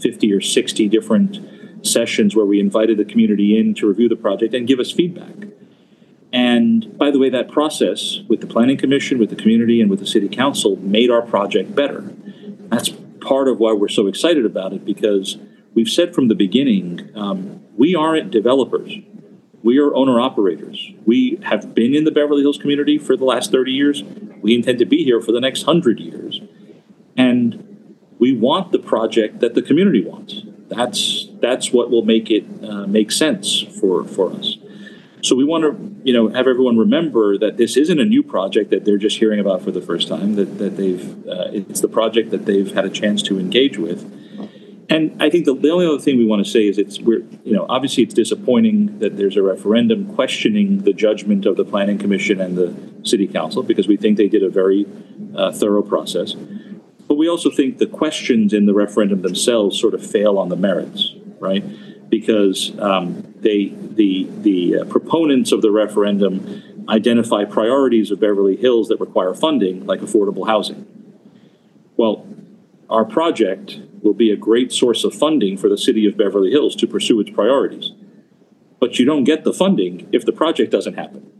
50 0.00 0.32
or 0.32 0.40
60 0.40 0.88
different 0.88 1.86
sessions 1.86 2.34
where 2.34 2.44
we 2.44 2.58
invited 2.58 2.98
the 2.98 3.04
community 3.04 3.58
in 3.58 3.74
to 3.74 3.86
review 3.86 4.08
the 4.08 4.16
project 4.16 4.54
and 4.54 4.66
give 4.66 4.80
us 4.80 4.90
feedback. 4.90 5.48
And 6.32 6.98
by 6.98 7.10
the 7.12 7.18
way, 7.18 7.30
that 7.30 7.50
process 7.50 8.20
with 8.28 8.40
the 8.40 8.46
Planning 8.46 8.76
Commission, 8.76 9.18
with 9.18 9.30
the 9.30 9.36
community, 9.36 9.80
and 9.80 9.88
with 9.88 10.00
the 10.00 10.06
City 10.06 10.28
Council 10.28 10.76
made 10.76 11.10
our 11.10 11.22
project 11.22 11.74
better. 11.74 12.02
That's 12.68 12.90
part 13.20 13.48
of 13.48 13.58
why 13.58 13.72
we're 13.72 13.88
so 13.88 14.08
excited 14.08 14.44
about 14.44 14.72
it 14.72 14.84
because 14.84 15.38
we've 15.76 15.88
said 15.88 16.12
from 16.14 16.26
the 16.26 16.34
beginning 16.34 17.08
um, 17.14 17.62
we 17.76 17.94
aren't 17.94 18.32
developers. 18.32 18.96
We 19.62 19.78
are 19.78 19.94
owner 19.94 20.18
operators. 20.20 20.92
We 21.04 21.38
have 21.44 21.74
been 21.74 21.94
in 21.94 22.04
the 22.04 22.10
Beverly 22.10 22.42
Hills 22.42 22.58
community 22.58 22.98
for 22.98 23.16
the 23.16 23.24
last 23.24 23.52
30 23.52 23.70
years. 23.70 24.02
We 24.40 24.54
intend 24.54 24.78
to 24.78 24.86
be 24.86 25.04
here 25.04 25.20
for 25.20 25.32
the 25.32 25.40
next 25.40 25.66
100 25.66 26.00
years. 26.00 26.40
And 27.16 27.94
we 28.18 28.32
want 28.32 28.72
the 28.72 28.78
project 28.78 29.40
that 29.40 29.54
the 29.54 29.62
community 29.62 30.04
wants. 30.04 30.42
That's 30.68 31.28
that's 31.40 31.72
what 31.72 31.90
will 31.90 32.04
make 32.04 32.30
it 32.30 32.44
uh, 32.64 32.86
make 32.86 33.12
sense 33.12 33.62
for 33.78 34.04
for 34.04 34.32
us. 34.32 34.56
So 35.22 35.36
we 35.36 35.44
want 35.44 35.62
to 35.64 36.00
you 36.02 36.12
know 36.12 36.28
have 36.28 36.48
everyone 36.48 36.76
remember 36.76 37.38
that 37.38 37.56
this 37.56 37.76
isn't 37.76 38.00
a 38.00 38.04
new 38.04 38.22
project 38.22 38.70
that 38.70 38.84
they're 38.84 38.98
just 38.98 39.18
hearing 39.18 39.38
about 39.38 39.62
for 39.62 39.70
the 39.70 39.80
first 39.80 40.08
time. 40.08 40.34
That 40.34 40.58
that 40.58 40.76
they've 40.76 41.28
uh, 41.28 41.50
it's 41.52 41.80
the 41.80 41.88
project 41.88 42.30
that 42.30 42.46
they've 42.46 42.72
had 42.72 42.84
a 42.84 42.90
chance 42.90 43.22
to 43.22 43.38
engage 43.38 43.78
with 43.78 44.10
and 44.88 45.20
I 45.20 45.30
think 45.30 45.46
the, 45.46 45.54
the, 45.54 45.70
only 45.70 45.86
other 45.86 45.98
thing 45.98 46.16
we 46.16 46.24
want 46.24 46.44
to 46.44 46.50
say 46.50 46.66
is 46.66 46.78
it's 46.78 47.00
we're 47.00 47.24
you 47.44 47.52
know 47.52 47.66
obviously 47.68 48.04
it's 48.04 48.14
disappointing 48.14 48.98
that 49.00 49.16
there's 49.16 49.36
a 49.36 49.42
referendum 49.42 50.14
questioning 50.14 50.82
the 50.82 50.92
judgment 50.92 51.44
of 51.44 51.56
the 51.56 51.64
planning 51.64 51.98
commission 51.98 52.40
and 52.40 52.56
the 52.56 52.74
city 53.02 53.26
council 53.26 53.62
because 53.62 53.88
we 53.88 53.96
think 53.96 54.16
they 54.16 54.28
did 54.28 54.42
a 54.42 54.50
very 54.50 54.86
uh, 55.36 55.50
thorough 55.52 55.82
process. 55.82 56.34
But 57.08 57.16
we 57.16 57.28
also 57.28 57.50
think 57.50 57.78
the 57.78 57.86
questions 57.86 58.52
in 58.52 58.66
the 58.66 58.74
referendum 58.74 59.22
themselves 59.22 59.80
sort 59.80 59.94
of 59.94 60.04
fail 60.04 60.38
on 60.38 60.48
the 60.48 60.56
merits, 60.56 61.14
right? 61.40 61.64
Because 62.08 62.78
um, 62.78 63.34
they 63.38 63.66
the 63.68 64.28
the 64.42 64.80
uh, 64.80 64.84
proponents 64.84 65.50
of 65.50 65.62
the 65.62 65.70
referendum 65.70 66.62
identify 66.88 67.44
priorities 67.44 68.12
of 68.12 68.20
Beverly 68.20 68.56
Hills 68.56 68.88
that 68.88 69.00
require 69.00 69.34
funding, 69.34 69.84
like 69.86 70.00
affordable 70.00 70.46
housing. 70.46 70.86
Well, 71.96 72.26
our 72.88 73.04
project 73.04 73.80
will 74.06 74.14
be 74.14 74.30
a 74.30 74.36
great 74.36 74.72
source 74.72 75.04
of 75.04 75.12
funding 75.14 75.58
for 75.58 75.68
the 75.68 75.76
city 75.76 76.06
of 76.06 76.16
Beverly 76.16 76.50
Hills 76.50 76.74
to 76.76 76.86
pursue 76.86 77.20
its 77.20 77.30
priorities. 77.30 77.92
But 78.80 78.98
you 78.98 79.04
don't 79.04 79.24
get 79.24 79.44
the 79.44 79.52
funding 79.52 80.08
if 80.12 80.24
the 80.24 80.32
project 80.32 80.70
doesn't 80.70 80.94
happen. 80.94 81.30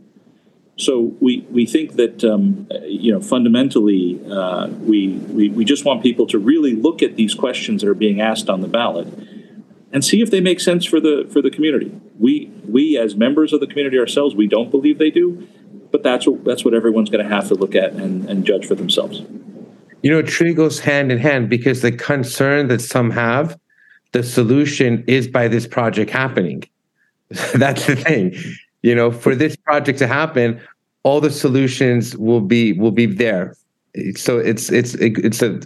So 0.77 1.15
we, 1.19 1.45
we 1.49 1.65
think 1.65 1.93
that 1.93 2.23
um, 2.23 2.67
you 2.85 3.11
know 3.11 3.19
fundamentally 3.19 4.21
uh, 4.29 4.67
we, 4.67 5.07
we 5.07 5.49
we 5.49 5.65
just 5.65 5.85
want 5.85 6.03
people 6.03 6.27
to 6.27 6.37
really 6.37 6.75
look 6.75 7.01
at 7.01 7.15
these 7.15 7.33
questions 7.33 7.81
that 7.81 7.89
are 7.89 7.95
being 7.95 8.21
asked 8.21 8.47
on 8.47 8.61
the 8.61 8.67
ballot 8.67 9.07
and 9.91 10.05
see 10.05 10.21
if 10.21 10.29
they 10.29 10.41
make 10.41 10.59
sense 10.59 10.85
for 10.85 10.99
the 10.99 11.27
for 11.31 11.41
the 11.41 11.49
community. 11.49 11.99
We 12.19 12.51
we 12.67 12.97
as 12.97 13.15
members 13.15 13.53
of 13.53 13.59
the 13.59 13.67
community 13.67 13.97
ourselves 13.97 14.35
we 14.35 14.47
don't 14.47 14.69
believe 14.69 14.99
they 14.99 15.09
do, 15.09 15.47
but 15.91 16.03
that's 16.03 16.27
what 16.27 16.43
that's 16.43 16.63
what 16.63 16.75
everyone's 16.75 17.09
going 17.09 17.27
to 17.27 17.33
have 17.33 17.47
to 17.47 17.55
look 17.55 17.73
at 17.73 17.93
and, 17.93 18.29
and 18.29 18.45
judge 18.45 18.67
for 18.67 18.75
themselves. 18.75 19.23
You 20.01 20.11
know, 20.11 20.19
it 20.19 20.27
truly 20.27 20.53
goes 20.53 20.79
hand 20.79 21.11
in 21.11 21.17
hand 21.17 21.49
because 21.49 21.81
the 21.81 21.91
concern 21.91 22.67
that 22.67 22.81
some 22.81 23.09
have, 23.11 23.59
the 24.11 24.23
solution 24.23 25.03
is 25.07 25.27
by 25.27 25.47
this 25.47 25.67
project 25.67 26.11
happening. 26.11 26.63
That's 27.55 27.87
the 27.87 27.95
thing. 27.95 28.35
You 28.81 28.95
know, 28.95 29.11
for 29.11 29.35
this 29.35 29.55
project 29.55 29.99
to 29.99 30.07
happen, 30.07 30.61
all 31.03 31.21
the 31.21 31.31
solutions 31.31 32.15
will 32.17 32.41
be 32.41 32.73
will 32.73 32.91
be 32.91 33.05
there. 33.05 33.55
So 34.15 34.37
it's 34.37 34.71
it's 34.71 34.93
it, 34.95 35.17
it's 35.17 35.41
a 35.41 35.59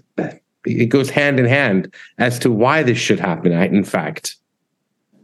it 0.65 0.87
goes 0.87 1.09
hand 1.09 1.39
in 1.39 1.45
hand 1.45 1.93
as 2.17 2.39
to 2.39 2.51
why 2.51 2.83
this 2.83 2.97
should 2.97 3.19
happen. 3.19 3.51
In 3.51 3.83
fact, 3.83 4.35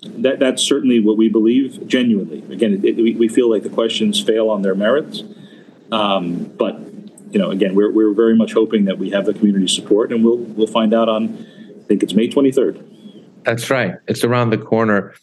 that 0.04 0.39
that's 0.39 0.62
certainly 0.62 1.00
what 1.00 1.17
we 1.17 1.30
believe 1.30 1.88
genuinely. 1.88 2.43
Again, 2.52 2.74
it, 2.84 3.00
it, 3.00 3.17
we 3.17 3.28
feel 3.28 3.50
like 3.50 3.63
the 3.63 3.70
questions 3.70 4.22
fail 4.22 4.50
on 4.50 4.62
their 4.62 4.76
merits, 4.76 5.24
um, 5.91 6.43
but 6.58 6.80
you 7.32 7.40
know, 7.40 7.52
again, 7.52 7.76
we're, 7.76 7.92
we're 7.92 8.13
very 8.13 8.36
much 8.36 8.54
hoping 8.54 8.86
that 8.86 8.98
we 8.98 9.10
have 9.10 9.26
the 9.26 9.34
community 9.34 9.68
support, 9.68 10.12
and 10.12 10.24
we'll 10.24 10.38
we'll 10.38 10.68
find 10.68 10.94
out 10.94 11.10
on, 11.10 11.46
I 11.80 11.84
think 11.88 12.04
it's 12.04 12.13
May 12.13 12.28
23rd. 12.28 12.84
That's 13.44 13.70
right. 13.70 13.96
It's 14.08 14.24
around 14.24 14.50
the 14.50 14.58
corner. 14.58 15.13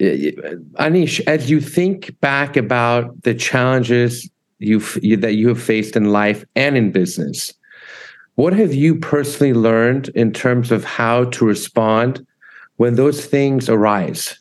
Anish, 0.00 1.20
as 1.26 1.50
you 1.50 1.60
think 1.60 2.18
back 2.20 2.56
about 2.56 3.22
the 3.22 3.34
challenges 3.34 4.30
you've, 4.58 4.98
you, 5.02 5.16
that 5.18 5.34
you 5.34 5.48
have 5.48 5.62
faced 5.62 5.94
in 5.94 6.10
life 6.10 6.44
and 6.56 6.76
in 6.76 6.90
business, 6.90 7.52
what 8.36 8.54
have 8.54 8.72
you 8.72 8.96
personally 8.96 9.52
learned 9.52 10.08
in 10.10 10.32
terms 10.32 10.72
of 10.72 10.84
how 10.84 11.24
to 11.24 11.44
respond 11.44 12.26
when 12.76 12.94
those 12.94 13.26
things 13.26 13.68
arise? 13.68 14.38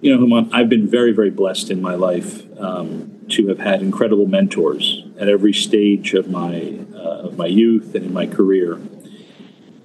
You 0.00 0.16
know, 0.16 0.18
Houman, 0.18 0.50
I've 0.52 0.68
been 0.68 0.88
very, 0.88 1.12
very 1.12 1.30
blessed 1.30 1.70
in 1.70 1.80
my 1.80 1.94
life. 1.94 2.42
Um, 2.58 3.11
to 3.28 3.48
have 3.48 3.58
had 3.58 3.82
incredible 3.82 4.26
mentors 4.26 5.04
at 5.18 5.28
every 5.28 5.52
stage 5.52 6.14
of 6.14 6.28
my 6.28 6.78
uh, 6.94 7.28
of 7.28 7.36
my 7.36 7.46
youth 7.46 7.94
and 7.94 8.06
in 8.06 8.12
my 8.12 8.26
career. 8.26 8.80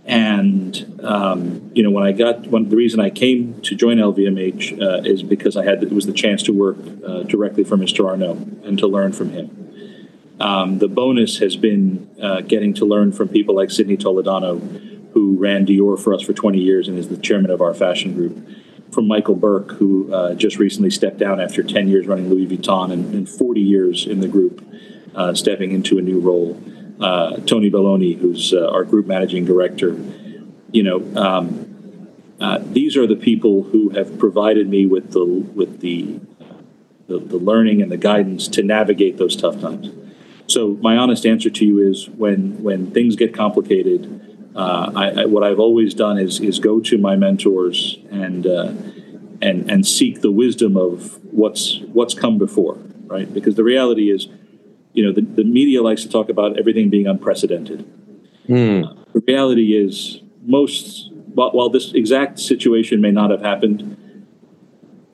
And 0.06 1.02
um, 1.04 1.72
you 1.74 1.84
know, 1.84 1.92
when 1.92 2.04
I 2.04 2.12
got 2.12 2.48
when, 2.48 2.70
the 2.70 2.76
reason 2.76 3.00
I 3.00 3.10
came 3.10 3.62
to 3.62 3.76
join 3.76 3.98
LVMH 3.98 4.82
uh, 4.82 5.02
is 5.04 5.24
because 5.24 5.58
I 5.58 5.66
had 5.66 5.84
it 5.84 5.92
was 5.92 6.06
the 6.06 6.14
chance 6.14 6.44
to 6.44 6.54
work 6.54 6.78
uh, 7.06 7.24
directly 7.24 7.64
for 7.64 7.78
Mr. 7.78 8.06
Arnault 8.06 8.38
and 8.64 8.80
to 8.80 8.88
learn 8.88 9.12
from 9.12 9.32
him. 9.32 9.54
Um, 10.40 10.80
the 10.80 10.88
bonus 10.88 11.40
has 11.40 11.56
been 11.56 12.10
uh, 12.22 12.42
getting 12.42 12.74
to 12.76 12.86
learn 12.86 13.12
from 13.12 13.28
people 13.28 13.56
like 13.56 13.72
Sidney 13.72 13.98
Toledano, 13.98 15.12
who 15.14 15.36
ran 15.38 15.66
Dior 15.66 16.00
for 16.00 16.14
us 16.14 16.22
for 16.22 16.34
20 16.34 16.60
years 16.60 16.88
and 16.88 16.98
is 16.98 17.10
the 17.10 17.18
chairman 17.18 17.50
of 17.50 17.60
our 17.60 17.74
fashion 17.74 18.14
group 18.14 18.48
from 18.92 19.08
Michael 19.08 19.36
Burke, 19.36 19.72
who 19.74 20.14
uh, 20.14 20.34
just 20.34 20.58
recently 20.58 20.90
stepped 20.90 21.18
down 21.18 21.40
after 21.40 21.64
10 21.64 21.88
years 21.88 22.08
running 22.08 22.30
Louis 22.30 22.48
Vuitton 22.48 22.92
and, 22.92 23.14
and 23.14 23.30
40 23.30 23.62
years 23.62 24.06
in 24.06 24.22
the 24.22 24.28
group, 24.28 24.66
uh, 25.16 25.34
stepping 25.34 25.72
into 25.72 25.98
a 25.98 26.02
new 26.02 26.20
role. 26.20 26.62
Uh, 27.00 27.38
Toni 27.38 27.70
Belloni, 27.70 28.18
who's 28.18 28.54
uh, 28.54 28.70
our 28.70 28.84
group 28.84 29.06
managing 29.06 29.46
director. 29.46 29.96
You 30.72 30.84
know, 30.84 31.22
um, 31.22 31.68
uh, 32.40 32.60
these 32.64 32.98
are 32.98 33.06
the 33.06 33.16
people 33.16 33.64
who 33.64 33.90
have 33.90 34.18
provided 34.18 34.68
me 34.68 34.86
with 34.86 35.12
the 35.12 35.24
with 35.26 35.80
the, 35.80 36.20
the 37.08 37.20
the 37.20 37.38
learning 37.38 37.82
and 37.82 37.92
the 37.92 37.98
guidance 37.98 38.48
to 38.50 38.64
navigate 38.64 39.18
those 39.18 39.36
tough 39.36 39.60
times. 39.60 39.92
So 40.48 40.78
my 40.82 40.98
honest 40.98 41.26
answer 41.26 41.50
to 41.50 41.66
you 41.66 41.80
is 41.80 42.10
when 42.10 42.64
when 42.64 42.92
things 42.92 43.16
get 43.16 43.34
complicated, 43.34 44.37
uh, 44.58 44.92
I, 44.96 45.22
I, 45.22 45.26
what 45.26 45.44
I've 45.44 45.60
always 45.60 45.94
done 45.94 46.18
is 46.18 46.40
is 46.40 46.60
go 46.60 46.80
to 46.80 46.98
my 46.98 47.16
mentors 47.16 48.00
and 48.10 48.48
uh, 48.48 48.74
and 49.42 49.70
and 49.70 49.86
seek 49.86 50.22
the 50.22 50.32
wisdom 50.32 50.76
of 50.76 51.20
what's 51.32 51.80
what's 51.94 52.16
come 52.16 52.40
before, 52.40 52.78
right? 53.06 53.32
Because 53.32 53.54
the 53.54 53.64
reality 53.64 54.10
is, 54.10 54.28
you 54.94 55.06
know, 55.06 55.12
the, 55.14 55.22
the 55.22 55.44
media 55.44 55.84
likes 55.84 56.02
to 56.02 56.10
talk 56.10 56.30
about 56.30 56.58
everything 56.58 56.90
being 56.90 57.06
unprecedented. 57.06 57.86
Mm. 58.50 58.98
the 59.14 59.20
reality 59.28 59.76
is, 59.76 60.22
most 60.44 61.12
while, 61.36 61.52
while 61.52 61.70
this 61.70 61.94
exact 61.94 62.40
situation 62.40 63.00
may 63.00 63.12
not 63.12 63.30
have 63.30 63.42
happened, 63.42 64.26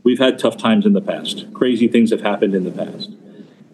we've 0.04 0.20
had 0.20 0.40
tough 0.40 0.56
times 0.56 0.86
in 0.86 0.94
the 0.94 1.02
past. 1.02 1.52
Crazy 1.54 1.90
things 1.90 2.12
have 2.12 2.22
happened 2.22 2.56
in 2.56 2.64
the 2.64 2.72
past. 2.72 3.10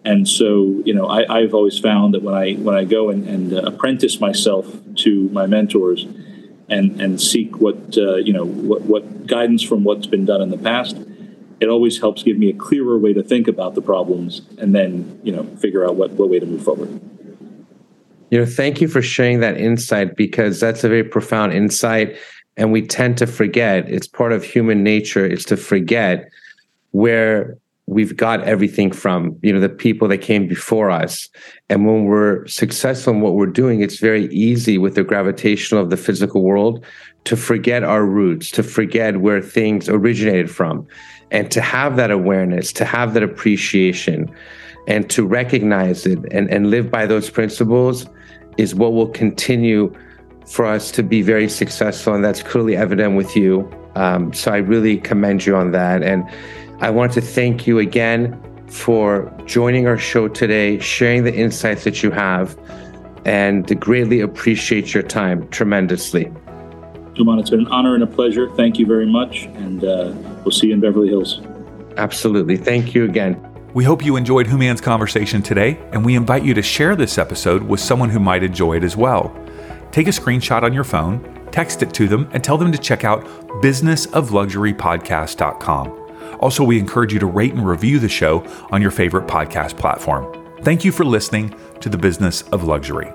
And 0.05 0.27
so, 0.27 0.81
you 0.85 0.93
know, 0.93 1.07
I, 1.07 1.41
have 1.41 1.53
always 1.53 1.77
found 1.77 2.13
that 2.13 2.23
when 2.23 2.33
I 2.33 2.53
when 2.53 2.75
I 2.75 2.85
go 2.85 3.09
and, 3.09 3.27
and 3.27 3.53
uh, 3.53 3.61
apprentice 3.63 4.19
myself 4.19 4.65
to 4.97 5.29
my 5.29 5.45
mentors 5.45 6.05
and 6.69 7.01
and 7.01 7.21
seek 7.21 7.59
what 7.59 7.97
uh, 7.97 8.15
you 8.15 8.31
know 8.31 8.45
what, 8.45 8.81
what 8.83 9.27
guidance 9.27 9.61
from 9.61 9.83
what's 9.83 10.07
been 10.07 10.25
done 10.25 10.41
in 10.41 10.51
the 10.51 10.57
past, 10.57 10.97
it 11.59 11.67
always 11.67 11.99
helps 11.99 12.23
give 12.23 12.37
me 12.37 12.49
a 12.49 12.53
clearer 12.53 12.97
way 12.97 13.11
to 13.11 13.21
think 13.21 13.47
about 13.47 13.75
the 13.75 13.81
problems 13.81 14.41
and 14.57 14.73
then 14.73 15.19
you 15.23 15.33
know 15.33 15.43
figure 15.57 15.85
out 15.85 15.95
what, 15.95 16.11
what 16.11 16.29
way 16.29 16.39
to 16.39 16.45
move 16.45 16.63
forward. 16.63 17.01
You 18.31 18.39
know, 18.39 18.45
thank 18.45 18.79
you 18.79 18.87
for 18.87 19.01
sharing 19.01 19.41
that 19.41 19.57
insight 19.57 20.15
because 20.15 20.59
that's 20.59 20.83
a 20.83 20.89
very 20.89 21.03
profound 21.03 21.51
insight, 21.51 22.15
and 22.55 22.71
we 22.71 22.85
tend 22.87 23.17
to 23.17 23.27
forget. 23.27 23.89
It's 23.89 24.07
part 24.07 24.31
of 24.31 24.45
human 24.45 24.81
nature. 24.81 25.25
It's 25.25 25.45
to 25.45 25.57
forget 25.57 26.29
where 26.91 27.57
we've 27.89 28.15
got 28.15 28.41
everything 28.43 28.91
from 28.91 29.37
you 29.41 29.51
know 29.51 29.59
the 29.59 29.69
people 29.69 30.07
that 30.07 30.19
came 30.19 30.47
before 30.47 30.89
us. 30.89 31.29
And 31.69 31.85
when 31.85 32.05
we're 32.05 32.45
successful 32.47 33.13
in 33.13 33.21
what 33.21 33.33
we're 33.33 33.47
doing 33.47 33.81
it's 33.81 33.99
very 33.99 34.25
easy 34.27 34.77
with 34.77 34.95
the 34.95 35.03
gravitational 35.03 35.83
of 35.83 35.89
the 35.89 35.97
physical 35.97 36.41
world 36.43 36.85
to 37.25 37.35
forget 37.35 37.83
our 37.83 38.05
roots 38.05 38.51
to 38.51 38.63
forget 38.63 39.21
where 39.21 39.41
things 39.41 39.89
originated 39.89 40.49
from 40.49 40.87
and 41.31 41.51
to 41.51 41.61
have 41.61 41.95
that 41.97 42.11
awareness 42.11 42.71
to 42.73 42.85
have 42.85 43.13
that 43.13 43.23
appreciation 43.23 44.33
and 44.89 45.09
to 45.11 45.25
recognize 45.25 46.05
it. 46.05 46.19
And, 46.31 46.49
and 46.51 46.69
live 46.69 46.91
by 46.91 47.05
those 47.05 47.29
principles 47.29 48.07
is 48.57 48.75
what 48.75 48.93
will 48.93 49.07
continue 49.07 49.93
for 50.47 50.65
us 50.65 50.91
to 50.91 51.03
be 51.03 51.21
very 51.21 51.47
successful. 51.47 52.13
And 52.13 52.25
that's 52.25 52.41
clearly 52.41 52.75
evident 52.75 53.15
with 53.15 53.35
you. 53.35 53.71
Um, 53.95 54.33
so 54.33 54.51
i 54.51 54.57
really 54.57 54.97
commend 54.97 55.45
you 55.45 55.55
on 55.55 55.71
that. 55.71 56.03
And 56.03 56.27
I 56.81 56.89
want 56.89 57.11
to 57.13 57.21
thank 57.21 57.67
you 57.67 57.79
again 57.79 58.41
for 58.67 59.33
joining 59.45 59.87
our 59.87 59.97
show 59.97 60.29
today, 60.29 60.79
sharing 60.79 61.23
the 61.23 61.33
insights 61.33 61.83
that 61.83 62.01
you 62.03 62.11
have, 62.11 62.57
and 63.25 63.79
greatly 63.81 64.21
appreciate 64.21 64.93
your 64.93 65.03
time 65.03 65.45
tremendously. 65.49 66.31
Houman, 67.15 67.39
it's 67.39 67.49
been 67.49 67.61
an 67.61 67.67
honor 67.67 67.95
and 67.95 68.03
a 68.03 68.07
pleasure. 68.07 68.49
Thank 68.55 68.79
you 68.79 68.85
very 68.85 69.05
much, 69.05 69.43
and 69.45 69.83
uh, 69.83 70.13
we'll 70.45 70.51
see 70.51 70.67
you 70.67 70.73
in 70.73 70.79
Beverly 70.79 71.09
Hills. 71.09 71.41
Absolutely. 71.97 72.55
Thank 72.55 72.95
you 72.95 73.03
again. 73.03 73.45
We 73.73 73.83
hope 73.83 74.05
you 74.05 74.15
enjoyed 74.15 74.47
Houman's 74.47 74.79
conversation 74.79 75.41
today, 75.41 75.77
and 75.91 76.05
we 76.05 76.15
invite 76.15 76.43
you 76.43 76.53
to 76.53 76.61
share 76.61 76.95
this 76.95 77.17
episode 77.17 77.63
with 77.63 77.81
someone 77.81 78.09
who 78.09 78.19
might 78.19 78.41
enjoy 78.41 78.77
it 78.77 78.85
as 78.85 78.95
well. 78.95 79.35
Take 79.91 80.07
a 80.07 80.11
screenshot 80.11 80.63
on 80.63 80.71
your 80.73 80.85
phone, 80.85 81.45
text 81.51 81.83
it 81.83 81.93
to 81.95 82.07
them, 82.07 82.29
and 82.31 82.41
tell 82.41 82.57
them 82.57 82.71
to 82.71 82.77
check 82.77 83.03
out 83.03 83.25
businessofluxurypodcast.com. 83.61 85.98
Also, 86.39 86.63
we 86.63 86.79
encourage 86.79 87.13
you 87.13 87.19
to 87.19 87.25
rate 87.25 87.53
and 87.53 87.67
review 87.67 87.99
the 87.99 88.09
show 88.09 88.45
on 88.71 88.81
your 88.81 88.91
favorite 88.91 89.27
podcast 89.27 89.77
platform. 89.77 90.35
Thank 90.63 90.83
you 90.83 90.91
for 90.91 91.05
listening 91.05 91.53
to 91.81 91.89
the 91.89 91.97
Business 91.97 92.41
of 92.43 92.63
Luxury. 92.63 93.11